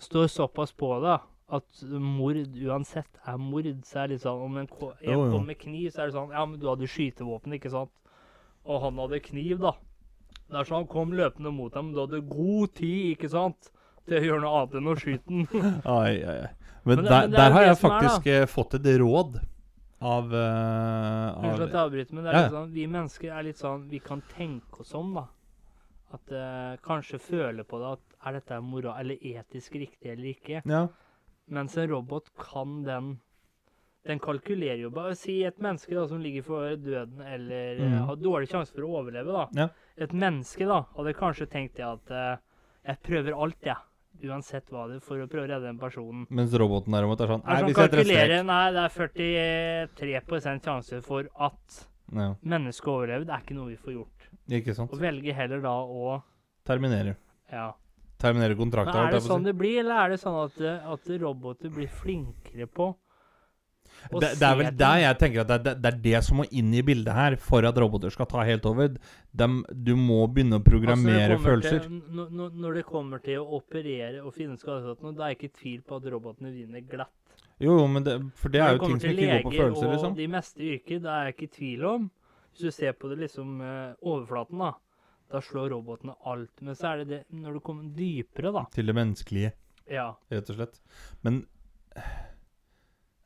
[0.00, 1.18] Står såpass på det
[1.50, 3.66] at mord uansett er mord.
[3.84, 5.30] Så er det litt sånn Om en, ko- en Jo, jo.
[5.32, 7.90] kommer med kniv, så er det sånn Ja, men du hadde skytevåpen, ikke sant?
[8.64, 9.72] Og han hadde kniv, da.
[10.50, 13.72] Det er sånn Han kom løpende mot deg, men du hadde god tid, ikke sant?
[14.06, 15.46] Til å gjøre noe annet enn å skyte den.
[15.84, 16.50] Ai, ai, ai.
[16.84, 18.08] Men, Men det- der, men det er der jo har det jeg som er, da.
[18.08, 19.40] faktisk eh, fått et råd
[20.00, 23.42] av, eh, Unnskyld at jeg avbryter, men det er Ja, litt sånn, vi mennesker er
[23.44, 25.26] litt sånn Vi kan tenke oss om, da.
[26.16, 30.62] At uh, Kanskje føle på det at er dette moral, eller etisk riktig eller ikke.
[30.68, 30.86] Ja.
[31.50, 33.18] Mens en robot kan den
[34.04, 35.12] Den kalkulerer jo bare.
[35.14, 37.90] Si et menneske da som ligger for døden eller mm.
[37.90, 38.04] Mhm.
[38.08, 39.32] har dårlig sjanse for å overleve.
[39.32, 39.48] da.
[39.52, 39.68] Ja.
[39.96, 42.40] Et menneske da hadde kanskje tenkt det at uh,
[42.86, 43.76] jeg prøver alt, jeg.
[44.28, 46.26] Uansett hva det er, for å prøve å redde den personen.
[46.28, 48.34] Mens roboten derimot er sånn Nei, vi sånn setter strek.
[48.50, 48.94] Nei, det er
[49.96, 51.78] 43 sjanse for at
[52.10, 53.24] Ja, mennesket overlever.
[53.28, 54.26] Det er ikke noe vi får gjort.
[54.60, 54.92] ikke sant.
[54.92, 56.18] Og velger heller da å
[56.66, 57.16] Terminere.
[57.50, 57.70] Ja.
[58.20, 60.58] Terminerer Men er det jeg sånn det blir, eller er det sånn at,
[60.92, 62.90] at roboter blir flinkere på
[64.10, 66.40] Det, det er vel det der jeg tenker at det, det, det er det som
[66.40, 68.94] må inn i bildet her for at roboter skal ta helt over.
[69.30, 71.86] De, du må begynne å Altså, programmere altså følelser.
[71.86, 75.80] Til, når det kommer til å operere og finne skadesatt da er jeg ikke tvil
[75.86, 77.12] på at robotene vinner glatt.
[77.60, 79.62] Jo, jo, men det, for det er jo kommer ting som ikke går på leger
[79.66, 80.14] følelser, liksom.
[80.14, 82.06] Og de meste yrker, det er jeg ikke i tvil om.
[82.50, 84.70] Hvis du ser på det liksom eh, overflaten, da,
[85.30, 86.54] da slår robotene alt.
[86.64, 88.64] Men så er det det når du kommer dypere, da.
[88.72, 89.52] Til det menneskelige,
[89.92, 90.08] Ja.
[90.32, 90.80] rett og slett.
[91.26, 91.42] Men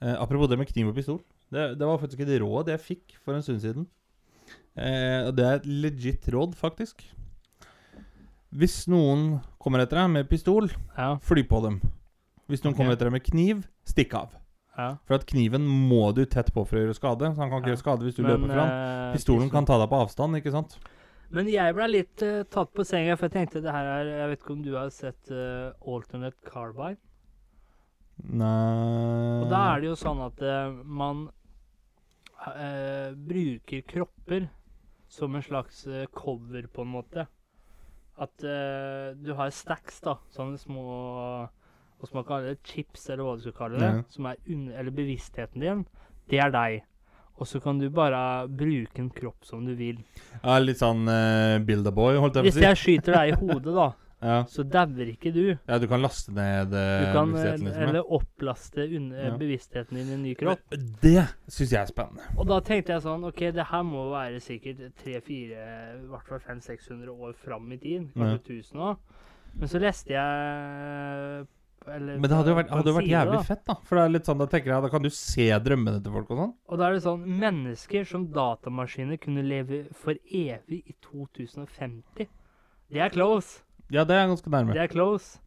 [0.02, 1.20] eh, apropos det med kniv og pistol.
[1.52, 3.86] Det, det var faktisk et råd jeg fikk for en stund siden.
[4.76, 7.04] Eh, og det er et legit råd, faktisk.
[8.54, 11.16] Hvis noen kommer etter deg med pistol, Ja.
[11.18, 11.80] fly på dem.
[12.48, 12.78] Hvis noen Ok.
[12.78, 14.30] kommer etter deg med kniv, stikk av.
[14.76, 14.96] ja.
[15.06, 17.30] For at kniven må du tett på for å gjøre skade.
[17.34, 17.74] Så han kan ikke Ja.
[17.74, 18.70] gjøre skade hvis du Men, løper fra han.
[19.10, 20.78] eh, Pistolen kan ta deg på avstand, ikke sant?
[21.30, 24.28] Men jeg ble litt eh, tatt på senga, for jeg tenkte det her er Jeg
[24.30, 26.98] vet ikke om du har sett eh, Alternate Carbine?
[28.22, 31.26] Nei Og da er det jo sånn at uh, man
[32.46, 34.46] uh, bruker kropper
[35.10, 37.26] som en slags uh, cover, på en måte.
[38.14, 40.12] At du har stacks, da.
[40.30, 42.60] Sånne små Hva skal man kalle det?
[42.62, 43.88] Chips, eller hva du skal kalle det.
[43.90, 44.04] Ja.
[44.14, 45.82] Som er under, eller bevisstheten din.
[46.30, 46.84] Det er deg.
[47.34, 49.98] Og så kan du bare bruke en kropp som du vil.
[50.44, 52.60] Ja, litt sånn uh, Build-a-boy, holdt jeg på å si.
[52.60, 53.88] Hvis jeg skyter deg i hodet, da,
[54.22, 54.44] Ja.
[54.48, 55.56] så dauer ikke du.
[55.56, 57.88] ja, du kan laste ned Du uh, kan bevisstheten, eh, liksom.
[57.88, 59.34] eller opplaste eh, Ja.
[59.36, 60.60] bevisstheten din i en ny kropp.
[60.70, 62.28] Men Det syns jeg er spennende.
[62.38, 66.40] Og da tenkte jeg sånn OK, det her må være sikkert 300-400, i hvert fall
[66.46, 68.08] 500-600 år fram i tid.
[68.14, 68.96] Kanskje 1000 òg.
[69.54, 71.46] Men så leste jeg
[71.86, 73.42] eller, Men det hadde jo vært, hadde vært jævlig da.
[73.44, 73.74] fett, da.
[73.84, 76.30] For det er litt sånn, da tenker jeg, da kan du se drømmene til folk
[76.32, 76.54] og sånn.
[76.70, 82.30] Og da er det sånn Mennesker som datamaskiner kunne leve for evig i 2050.
[82.94, 83.63] Det er close.
[83.92, 84.76] Ja, det er ganske nærme.
[84.76, 85.40] Det er close.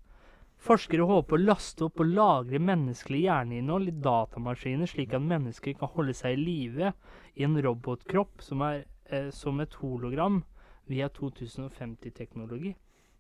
[0.68, 5.92] Forskere håper å laste opp og lagre menneskelig hjerneinnhold i datamaskiner, slik at mennesker kan
[5.94, 6.92] holde seg i live
[7.38, 10.42] i en robotkropp som er eh, som et hologram
[10.90, 12.74] via 2050-teknologi.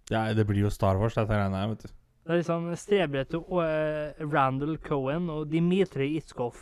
[0.09, 1.93] Ja, det blir jo Star Wars, dette regner jeg, vet du.
[2.27, 6.57] Det er liksom streber etter å, eh, Randall Cohen og Dimitri Itzkov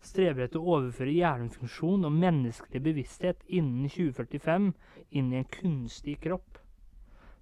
[0.00, 4.70] streber etter å overføre hjernefunksjon og menneskelig bevissthet innen 2045
[5.18, 6.59] inn i en kunstig kropp.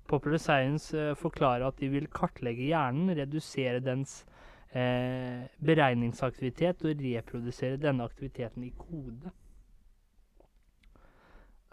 [0.09, 4.23] Popular Science eh, forklarer at de vil kartlegge hjernen, redusere dens
[4.73, 9.33] eh, beregningsaktivitet og reprodusere denne aktiviteten i kode.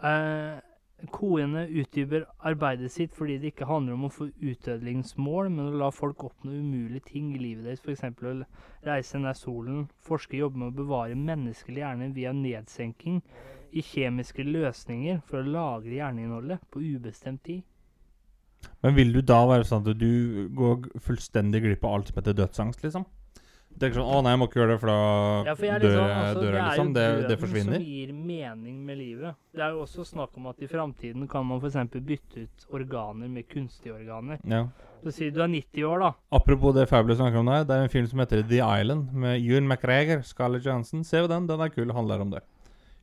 [0.04, 0.56] Eh,
[1.12, 5.90] Koene utdyper arbeidet sitt fordi det ikke handler om å få utødelingsmål, men å la
[5.92, 8.04] folk oppnå umulige ting i livet deres, f.eks.
[8.24, 9.84] å reise nær solen.
[10.08, 13.20] Forskere jobber med å bevare menneskelig hjerne via nedsenking
[13.76, 17.64] i kjemiske løsninger for å lagre hjerneinnholdet på ubestemt tid.
[18.82, 22.36] Men vil du da være sånn at du går fullstendig glipp av alt som heter
[22.38, 23.06] dødsangst, liksom?
[23.76, 25.90] Tenker sånn 'Å nei, jeg må ikke gjøre det, for da Ja, for jeg liksom,
[25.90, 26.86] dør, liksom, jeg- altså, dør det jeg', er liksom.
[26.86, 29.34] jo Det, det døden som gir mening med livet.
[29.52, 31.76] Det er jo også snakk om at i framtiden kan man f.eks.
[32.00, 34.38] bytte ut organer med kunstige organer.
[34.48, 34.68] Ja.
[35.04, 36.12] Så sier du er 90 år, da.
[36.32, 39.42] Apropos det Fabulous snakker om der, det er en film som heter The Island, med
[39.42, 41.04] Ewan McGregor, Scarlett Johansson.
[41.04, 42.40] Se jo den, den er kul, handler om det.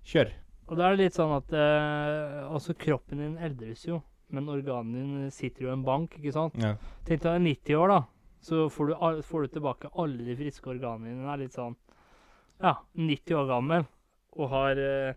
[0.06, 0.32] Kjør.
[0.70, 4.02] Og da er det litt sånn at eh, også kroppen din eldres jo,
[4.34, 6.58] men organene dine sitter jo i en bank, ikke sant?
[6.62, 6.76] Ja.
[7.08, 8.00] Tenk deg 90 år, da.
[8.44, 11.28] Så får du, får du tilbake alle de friske organene dine.
[11.32, 11.78] Er litt sånn
[12.64, 13.86] Ja, 90 år gammel
[14.34, 15.14] og har eh,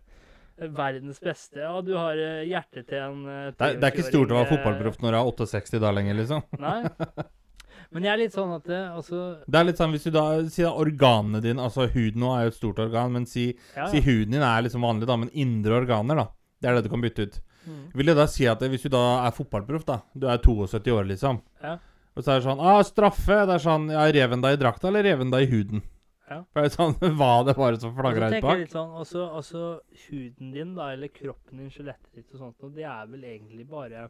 [0.77, 4.05] verdens beste Ja, du har eh, hjertet til en eh, Det, er, det er ikke
[4.07, 6.45] stort å være 23-åring, fotballproff når du er 68 da lenger, liksom.
[6.61, 6.77] Nei.
[7.93, 10.25] Men jeg er litt sånn at det, altså Det er litt sånn hvis du da
[10.51, 14.01] sier organene dine Altså huden nå er jo et stort organ, men si, ja, si
[14.03, 16.27] huden din er liksom vanlig, da, men indre organer, da.
[16.57, 17.37] Det er det du kan bytte ut.
[17.67, 17.83] Mm.
[17.99, 21.07] Vil det da si at hvis du da er fotballproff, da Du er 72 år,
[21.11, 21.41] liksom.
[21.63, 21.77] Ja.
[22.17, 23.43] Og så er det sånn ah, straffe.
[23.45, 25.83] Det er sånn Ja, reven deg i drakta, eller reven deg i huden?
[26.27, 26.41] Ja.
[26.51, 28.63] For det er sånn Hva det var som flagra ut bak?
[28.71, 29.65] sånn, altså, også
[30.07, 33.67] huden din, da, eller kroppen din, skjelettet ditt og sånt, og det er vel egentlig
[33.69, 34.07] bare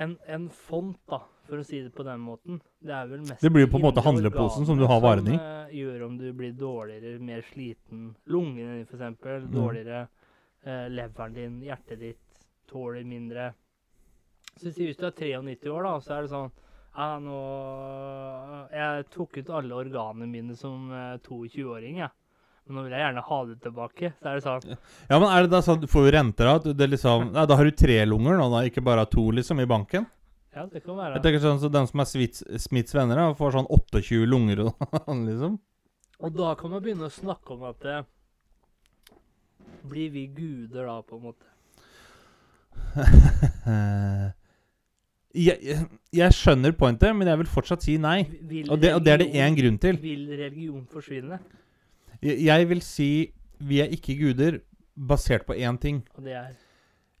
[0.00, 2.60] en, en font, da, for å si det på den måten.
[2.80, 5.34] Det er vel mest Det blir jo på en måte handleposen som du har varene
[5.34, 5.36] i.
[5.36, 8.06] Som uh, gjør om du blir dårligere, mer sliten.
[8.30, 9.44] Lungene dine, for eksempel.
[9.44, 9.52] Mm.
[9.58, 10.00] Dårligere.
[10.64, 13.52] Eh, leveren din, hjertet ditt tåler mindre.
[14.60, 16.50] Så si hvis du er 93 år, da, så er det sånn
[16.90, 17.36] ja, nå
[18.74, 22.12] Jeg tok ut alle organene mine som eh, 22-åring, jeg.
[22.66, 24.12] Men nå vil jeg gjerne ha det tilbake.
[24.20, 26.74] Så er det sånn Ja, men er det da sånn Får du renter da?
[26.76, 29.70] Det liksom Nei, da har du tre lunger nå, da, ikke bare to, liksom, i
[29.70, 30.06] banken?
[30.50, 31.16] Ja, det kan være.
[31.16, 34.66] Jeg tenker sånn så Den som er Smiths, Smiths venner, da, får sånn 28 lunger
[34.66, 35.60] og sånn, liksom.
[36.20, 38.02] Og da kan man begynne å snakke om at eh,
[39.88, 41.46] Blir vi guder da, på en måte?
[45.30, 45.76] Jeg,
[46.10, 48.24] jeg, skjønner pointet, men jeg vil fortsatt si nei.
[48.50, 49.94] Vil Og det, og det er det én grunn til.
[50.02, 51.38] Vil religion forsvinne?
[52.18, 53.10] Jeg, jeg vil si
[53.62, 54.58] vi er ikke guder
[54.96, 56.02] basert på én ting.
[56.16, 56.48] Og det er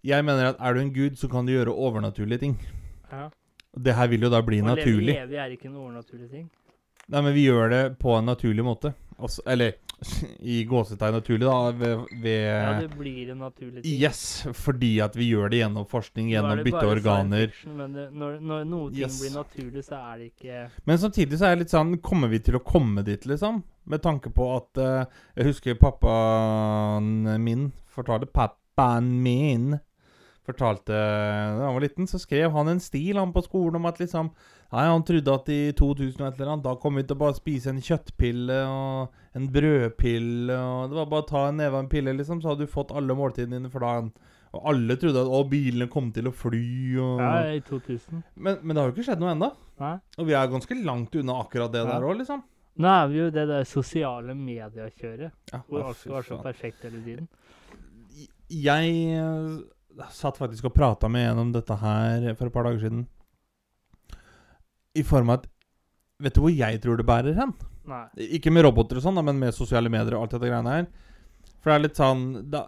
[0.02, 2.58] Jeg mener at er du en gud, så kan du gjøre overnaturlige ting.
[3.12, 3.28] ja.
[3.72, 5.14] Og Det her vil jo da bli Å leve naturlig.
[5.14, 6.50] evig er ikke en overnaturlig ting.
[7.08, 8.94] Nei, men vi gjør det på en naturlig måte.
[9.18, 9.76] Også, eller
[10.40, 11.70] i gåsetegn naturlig, da.
[11.76, 13.98] Ved, ved Ja, det blir en naturlig ting.
[14.00, 14.22] Yes,
[14.56, 17.50] fordi at vi gjør det gjennom forskning, gjennom bytte organer.
[17.52, 19.18] fiction, Men det, når, når noe ting Yes.
[19.20, 22.40] blir naturlig, så er det ikke Men samtidig så er det litt sånn Kommer vi
[22.40, 23.62] til å komme dit, liksom?
[23.90, 25.04] Med tanke på at uh,
[25.36, 29.78] Jeg husker pappaen min fortalte Pappaen min
[30.46, 34.00] fortalte Da han var liten, så skrev han en stil han på skolen om at
[34.00, 34.32] liksom
[34.70, 37.22] Nei, han trodde at i 2000 og et eller annet, da kom vi til å
[37.24, 41.76] bare spise en kjøttpille og en brødpille og Det var bare å ta en neve
[41.76, 44.10] av en pille, liksom, så hadde du fått alle måltidene dine for dagen.
[44.50, 46.62] Og alle trodde at å, bilene kom til å fly
[46.98, 48.24] og Ja, i 2000.
[48.34, 49.50] men, men det har jo ikke skjedd noe ennå.
[50.18, 51.92] Og vi er ganske langt unna akkurat det Ja.
[51.92, 52.42] der òg, liksom.
[52.80, 56.82] Nå er vi jo det der sosiale mediekjøret, Ja, hvor alt skal være så perfekt
[56.82, 57.28] hele tiden.
[58.50, 62.80] Jeg eh, satt faktisk og prata med en om dette her for et par dager
[62.82, 63.06] siden.
[64.98, 65.48] I form av at
[66.20, 67.54] Vet du hvor jeg tror det bærer hen?
[67.88, 68.04] Nei.
[68.36, 70.90] Ikke med roboter og sånn, men med sosiale medier og alt dette greiene her.
[71.60, 72.66] For det er litt sånn da,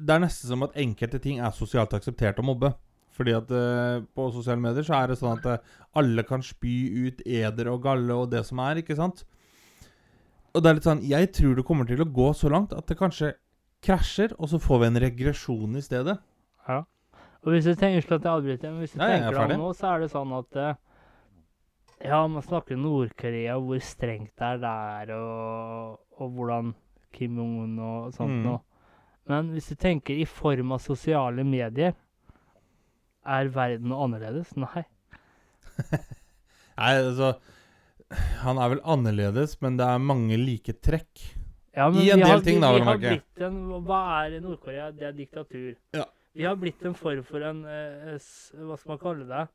[0.00, 2.72] Det er nesten som at enkelte ting er sosialt akseptert å mobbe.
[3.16, 6.76] Fordi at uh, på sosiale medier så er det sånn at uh, alle kan spy
[7.08, 9.26] ut eder og galle og det som er, ikke sant?
[10.54, 12.88] Og det er litt sånn Jeg tror det kommer til å gå så langt at
[12.88, 13.34] det kanskje
[13.84, 16.16] krasjer, og så får vi en regresjon i stedet.
[16.68, 16.82] Ja.
[17.40, 19.62] Og hvis du tenker at jeg avbryter, men hvis du Nei, er tenker deg om
[19.64, 20.74] nå, så er det sånn at eh,
[22.00, 26.72] Ja, man snakker Nord-Korea, hvor strengt det er der, og, og hvordan
[27.12, 28.58] Kim Jong-un og sånt Mm.
[29.30, 31.92] Men hvis du tenker i form av sosiale medier,
[33.22, 34.56] er verden noe annerledes?
[34.58, 34.82] Nei.
[36.80, 37.34] Nei, altså
[38.42, 41.26] Han er vel annerledes, men det er mange like trekk.
[41.76, 43.20] Ja, I en del har, ting, da, vel å merke.
[43.46, 44.88] en, Hva er Nord-Korea?
[44.96, 45.76] Det er diktatur.
[45.94, 46.08] Ja.
[46.34, 48.16] Vi har blitt en form for en eh,
[48.58, 49.46] Hva skal man kalle det?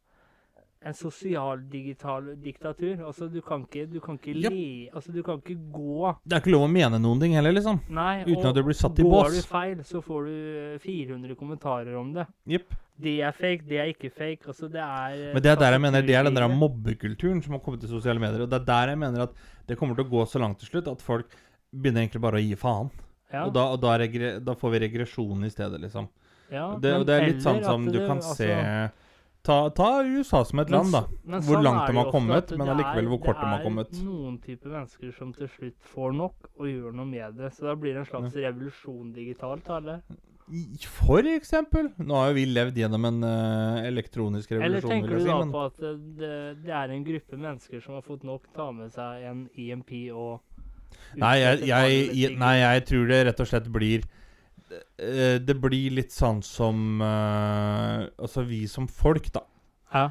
[0.85, 2.99] En sosial-digital diktatur.
[3.07, 4.49] Altså, du kan ikke, du kan ikke Ja.
[4.49, 7.51] le Altså, du kan ikke gå Det er ikke lov å mene noen ting heller,
[7.51, 7.79] liksom.
[7.89, 11.35] Nei, Uten at du blir satt i går du feil, så får du eh, 400
[11.35, 12.27] kommentarer om det.
[12.47, 12.75] Yep.
[13.01, 14.45] Det er fake, det er ikke fake.
[14.47, 17.41] Altså, det er eh, Men det er der jeg mener Det er den der mobbekulturen
[17.43, 18.43] som har kommet til sosiale medier.
[18.45, 19.33] Og det er der jeg mener at
[19.67, 21.25] det kommer til å gå så langt til slutt at folk
[21.73, 22.91] begynner egentlig bare å gi faen.
[23.33, 23.97] Ja, Og da, og da,
[24.39, 26.07] da får vi regresjon i stedet, liksom.
[26.51, 28.91] ja, Det, det er litt sånn som du, du kan altså, se
[29.45, 31.03] Ta, ta USA som et land, da.
[31.23, 33.91] men Hvor sånn langt de har kommet, men allikevel hvor kort de har kommet.
[33.93, 37.51] Det er noen typer mennesker som til slutt får nok og gjør noe med det.
[37.53, 39.69] Så da blir det en slags revolusjon digitalt.
[39.75, 40.17] Eller, det?
[40.93, 41.91] For eksempel.
[41.97, 45.37] Nå har jo vi levd gjennom en uh, elektronisk eller tenker du da si.
[45.41, 46.33] Men på at det, det,
[46.65, 50.41] det er en gruppe mennesker som har fått nok, ta med seg en EMP og
[51.17, 54.05] nei, jeg, jeg, jeg, nei, jeg tror det rett og slett blir
[54.71, 59.43] eh, Det blir litt sånn som uh, Altså, vi som folk, da.
[59.93, 60.05] Ja.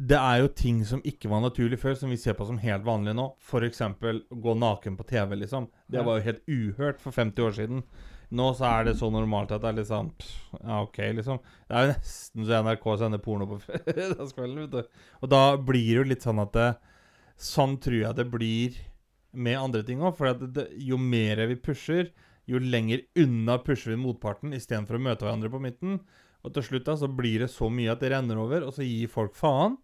[0.00, 2.86] Det er jo ting som ikke var naturlig før, som vi ser på som helt
[2.86, 3.26] vanlig nå.
[3.42, 3.82] F.eks.
[4.30, 5.68] gå naken på TV, liksom.
[5.90, 7.82] Det var jo helt uhørt for 50 år siden.
[8.30, 11.40] Nå så er det så normalt at det er litt sånn pff, Ja, OK, liksom.
[11.66, 15.02] Det er jo nesten så NRK sender porno på fredagskvelden, vet du.
[15.20, 16.70] Og da blir det jo litt sånn at det,
[17.40, 18.74] Sånn tror jeg det blir
[19.32, 20.12] med andre ting òg.
[20.18, 22.10] For at det, jo mer vi pusher,
[22.50, 26.00] jo lenger unna pusher vi motparten istedenfor å møte hverandre på midten.
[26.44, 28.86] Og til slutt da så blir det så mye at det renner over, og så
[28.86, 29.76] gir folk faen.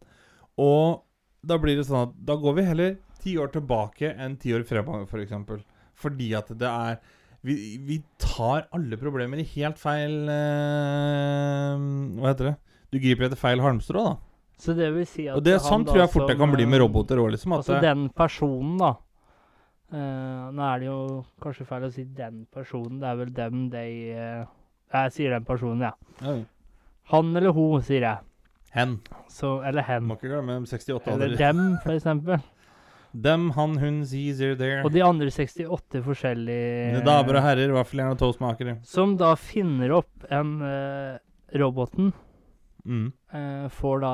[0.61, 1.03] Og
[1.47, 4.65] da blir det sånn at da går vi heller ti år tilbake enn ti år
[4.69, 5.13] fremover, f.eks.
[5.13, 5.63] For eksempel.
[5.97, 6.99] Fordi at det er
[7.47, 7.55] vi,
[7.87, 11.85] vi tar alle problemer i helt feil eh,
[12.19, 12.55] Hva heter det?
[12.91, 14.17] Du griper etter feil halmstrå, da.
[14.59, 16.65] Så det vil si at Og det er sånn tror jeg fort det kan bli
[16.67, 17.55] med eh, roboter òg, liksom.
[17.55, 18.95] At Altså den personen, da.
[19.93, 20.99] Eh, nå er det jo
[21.43, 22.99] kanskje feil å si 'den personen'.
[23.01, 23.85] Det er vel 'dem', de
[24.17, 24.47] uh,
[24.93, 25.93] Jeg sier den personen, ja.
[26.27, 26.45] Oi.
[27.13, 28.19] Han eller hun, sier jeg.
[28.73, 28.99] hen.
[29.29, 30.03] Så, eller hen.
[30.05, 32.43] Må ikke glemme 68 Eller dem, for eksempel.
[33.17, 34.83] Dem, han, hun, sie, there, there.
[34.85, 38.75] Og de andre 68 forskjellige damer og herrer, vaffeljern og toastmakere.
[38.85, 41.17] Som da finner opp en uh,
[41.55, 42.13] Roboten
[42.87, 43.13] Mm.
[43.35, 44.11] eh, får da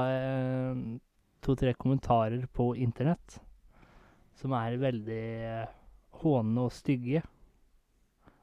[1.45, 3.41] to-tre kommentarer på internett
[4.41, 5.67] som er veldig eh,
[6.23, 7.23] hånende og stygge.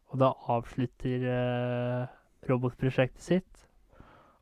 [0.09, 2.07] Og da avslutter eh,
[2.49, 3.65] robotprosjektet sitt.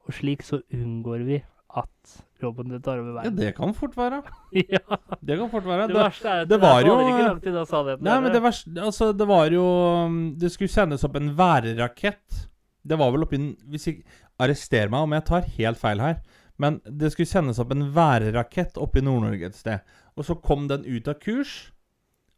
[0.08, 1.40] Og slik så unngår vi
[1.78, 4.22] at robotene tar over Ja, det kan fort være.
[4.72, 4.80] Ja,
[5.20, 5.88] Det kan fort være.
[5.90, 8.04] det Det, verste er at det det var jo- ikke langt unna sannheten.
[8.08, 9.66] nei, men det verste Altså, det var jo
[10.06, 12.48] um, Det skulle sendes opp en værrakett.
[12.88, 14.04] Det var vel oppi Hvis jeg
[14.40, 16.22] Arrester meg om jeg tar helt feil her.
[16.58, 19.80] Men det skulle sendes opp en værrakett oppe i Nord-Norge et sted.
[20.18, 21.72] Og så kom den ut av kurs,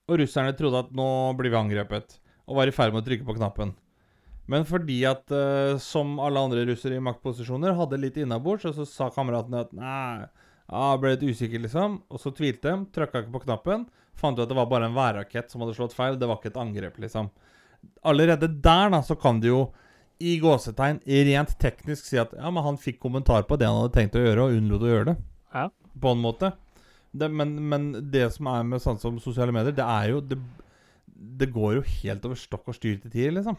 [0.10, 2.18] og russerne trodde at nå blir vi angrepet.
[2.50, 3.76] Og var i ferd med å trykke på knappen.
[4.50, 8.88] Men fordi at, eh, som alle andre russere i maktposisjoner, hadde litt innabords, og så
[8.90, 10.26] sa kameratene at nei,
[10.70, 12.00] ja, ble litt usikker, liksom.
[12.10, 13.86] Og så tvilte de, trykka ikke på knappen.
[14.18, 16.18] Fant ut at det var bare en værrakett som hadde slått feil.
[16.18, 17.30] Det var ikke et angrep, liksom.
[18.04, 19.62] Allerede der da, så kan du jo
[20.20, 23.96] i gåsetegn rent teknisk si at ja, men han fikk kommentar på det han hadde
[23.96, 25.16] tenkt å gjøre, og unnlot å gjøre det.
[25.54, 25.70] Ja.
[26.02, 26.52] På en måte.
[27.12, 30.38] Det, men, men det som er med sånn som sosiale medier, det er jo Det,
[31.40, 33.58] det går jo helt over stokk og styr til tider, liksom.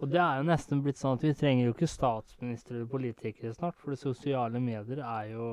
[0.00, 3.52] Og det er jo nesten blitt sånn at vi trenger jo ikke statsministre eller politikere
[3.54, 5.48] snart, for det sosiale medier er jo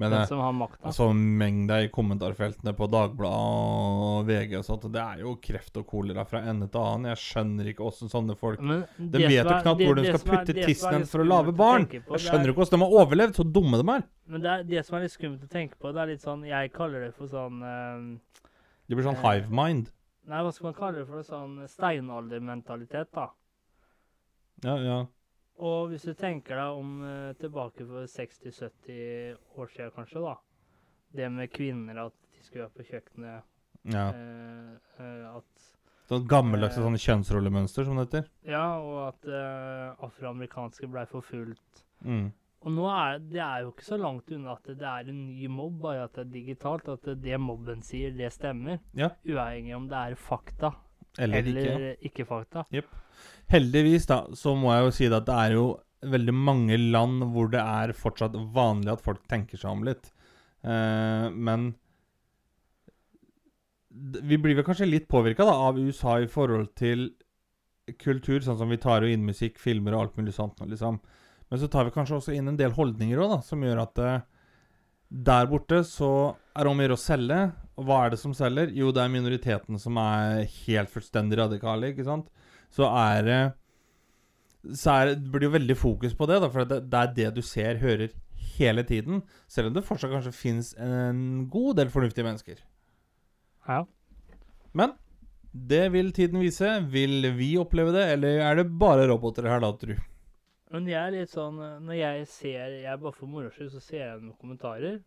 [0.00, 0.86] Men den eh, som har makta.
[0.88, 5.86] altså, mengda i kommentarfeltene på Dagbladet og VG og sånt, det er jo kreft og
[5.90, 7.10] kolera fra ende til annen.
[7.12, 10.56] Jeg skjønner ikke åssen sånne folk Men De vet jo knapt hvor de skal putte
[10.58, 11.88] tissen for å lage barn.
[11.90, 14.04] Jeg skjønner er- skjønner ikke hvordan de har overlevd, så dumme de er.
[14.26, 16.44] Men det, er, det som er litt skummelt å tenke på, det er litt sånn
[16.46, 18.46] Jeg kaller det for sånn uh,
[18.88, 19.90] Det blir sånn uh, hive mind.
[20.30, 21.24] Nei, hva skal man kalle det for?
[21.26, 23.28] Sånn steinaldermentalitet, da.
[24.62, 24.98] Ja, ja.
[25.58, 30.36] Og hvis du tenker deg om eh, tilbake for 60-70 år siden, kanskje, da.
[31.12, 33.42] Det med kvinner, at de skulle være på kjøkkenet.
[33.92, 34.08] ja.
[34.08, 35.70] eh, eh, at
[36.08, 36.96] Sånn gammeldagse Eh.
[36.98, 38.28] kjønnsrollemønster, som det heter.
[38.44, 41.84] Ja, og at eh, afroamerikanske blei forfulgt.
[42.04, 42.32] Mm.
[42.62, 45.46] Og nå er det er jo ikke så langt unna at det er en ny
[45.50, 46.88] mobb, bare at det er digitalt.
[46.88, 48.80] At det, det mobben sier, det stemmer.
[48.94, 49.10] Ja.
[49.26, 50.72] Uavhengig om det er fakta
[51.18, 51.94] Eller, eller ikke.
[52.08, 52.66] ikke, fakta.
[53.52, 55.66] Heldigvis, da, så må jeg jo si at det er jo
[56.12, 60.10] veldig mange land hvor det er fortsatt vanlig at folk tenker seg om litt.
[60.64, 61.72] Eh, men
[63.92, 67.10] vi blir vel kanskje litt påvirka av USA i forhold til
[68.00, 70.62] kultur, sånn som vi tar jo inn musikk, filmer og alt mulig sånt.
[70.64, 71.00] Liksom.
[71.50, 74.22] Men så tar vi kanskje også inn en del holdninger òg, som gjør at eh,
[75.12, 76.08] der borte så
[76.56, 77.40] er det om å gjøre å selge.
[77.76, 78.72] Og hva er det som selger?
[78.76, 82.28] Jo, det er minoriteten som er helt fullstendig radikale, ikke sant?
[82.72, 83.40] Så er det
[84.62, 87.30] Så er, det blir jo veldig fokus på det, da, for det, det er det
[87.34, 88.12] du ser, hører
[88.54, 89.24] hele tiden.
[89.50, 92.60] Selv om det fortsatt kanskje fins en god del fornuftige mennesker.
[93.66, 93.82] Ja.
[94.72, 94.94] Men
[95.52, 96.78] det vil tiden vise.
[96.92, 99.96] Vil vi oppleve det, eller er det bare roboter her, da, tru?
[100.72, 103.82] Men jeg er litt sånn eh, Når jeg ser Jeg bare for moro skyld, så
[103.84, 105.00] ser jeg noen kommentarer.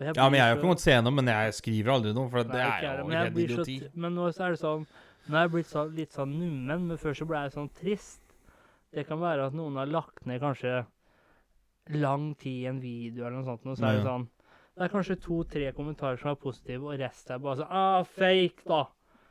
[0.00, 2.56] Ja, men jeg har ikke måttet se gjennom, men jeg skriver aldri noe, for det
[2.56, 3.74] Nei, er jo helt så idioti.
[3.92, 4.86] Men nå så er det sånn
[5.28, 8.32] Nå er jeg blitt sånn, litt sånn nummen, men før så ble jeg sånn trist.
[8.90, 10.80] Det kan være at noen har lagt ned kanskje
[11.94, 14.26] lang tid i en video eller noe sånt, og så er det sånn
[14.72, 18.66] Det er kanskje to-tre kommentarer som er positive, og resten er bare sånn ah, fake,
[18.66, 18.82] da.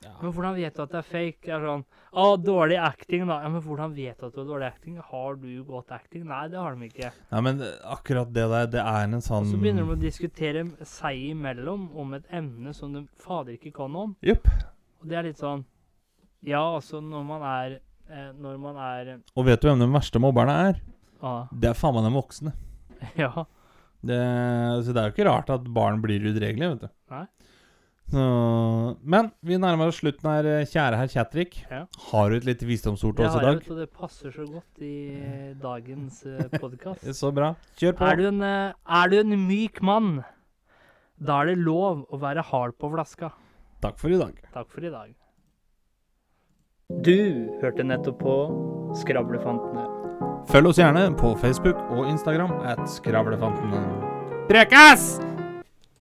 [0.02, 1.44] Men hvordan vet du at det er fake?
[1.46, 1.84] Det er sånn
[2.18, 3.36] ah, dårlig acting, da.
[3.44, 4.96] Ja, men hvordan vet du at du har dårlig acting?
[5.12, 6.24] Har du godt acting?
[6.30, 7.12] Nei, det har de ikke.
[7.32, 10.64] Nei, men akkurat det der, det er en sånn Og så begynner de å diskutere
[10.90, 14.16] seg imellom om et emne som de fader ikke kan om.
[14.26, 14.50] Jupp.
[15.02, 15.64] Og det er litt sånn
[16.46, 17.72] Ja, altså, når man er
[18.10, 20.82] eh, Når man er Og vet du hvem de verste mobberne er?
[21.22, 22.54] ah, Det er faen meg de voksne.
[23.18, 23.46] Ja.
[24.02, 24.18] Det,
[24.82, 26.94] så det er jo ikke rart at barn blir udregelige, vet du.
[27.14, 27.26] Nei.
[28.12, 28.24] Så,
[29.08, 31.56] men vi nærmer oss slutten her, eh, kjære herr Chatrik.
[31.72, 31.86] Ja.
[32.10, 33.62] Har du et lite visdomsord til oss i dag?
[33.64, 37.08] Ja, det passer så godt i dagens uh, podkast.
[37.22, 37.54] Så bra.
[37.80, 38.10] Kjør på.
[38.10, 40.12] Er du, en, eh, er du en myk mann,
[41.22, 43.32] da er det lov å være hard på flaska.
[43.82, 44.36] Takk for i dag.
[44.52, 45.16] Takk for i dag.
[47.08, 48.38] Du hørte nettopp på
[49.00, 49.88] Skravlefantene.
[50.52, 53.86] Følg oss gjerne på Facebook og Instagram at Skravlefantene.
[54.52, 55.14] Prekas!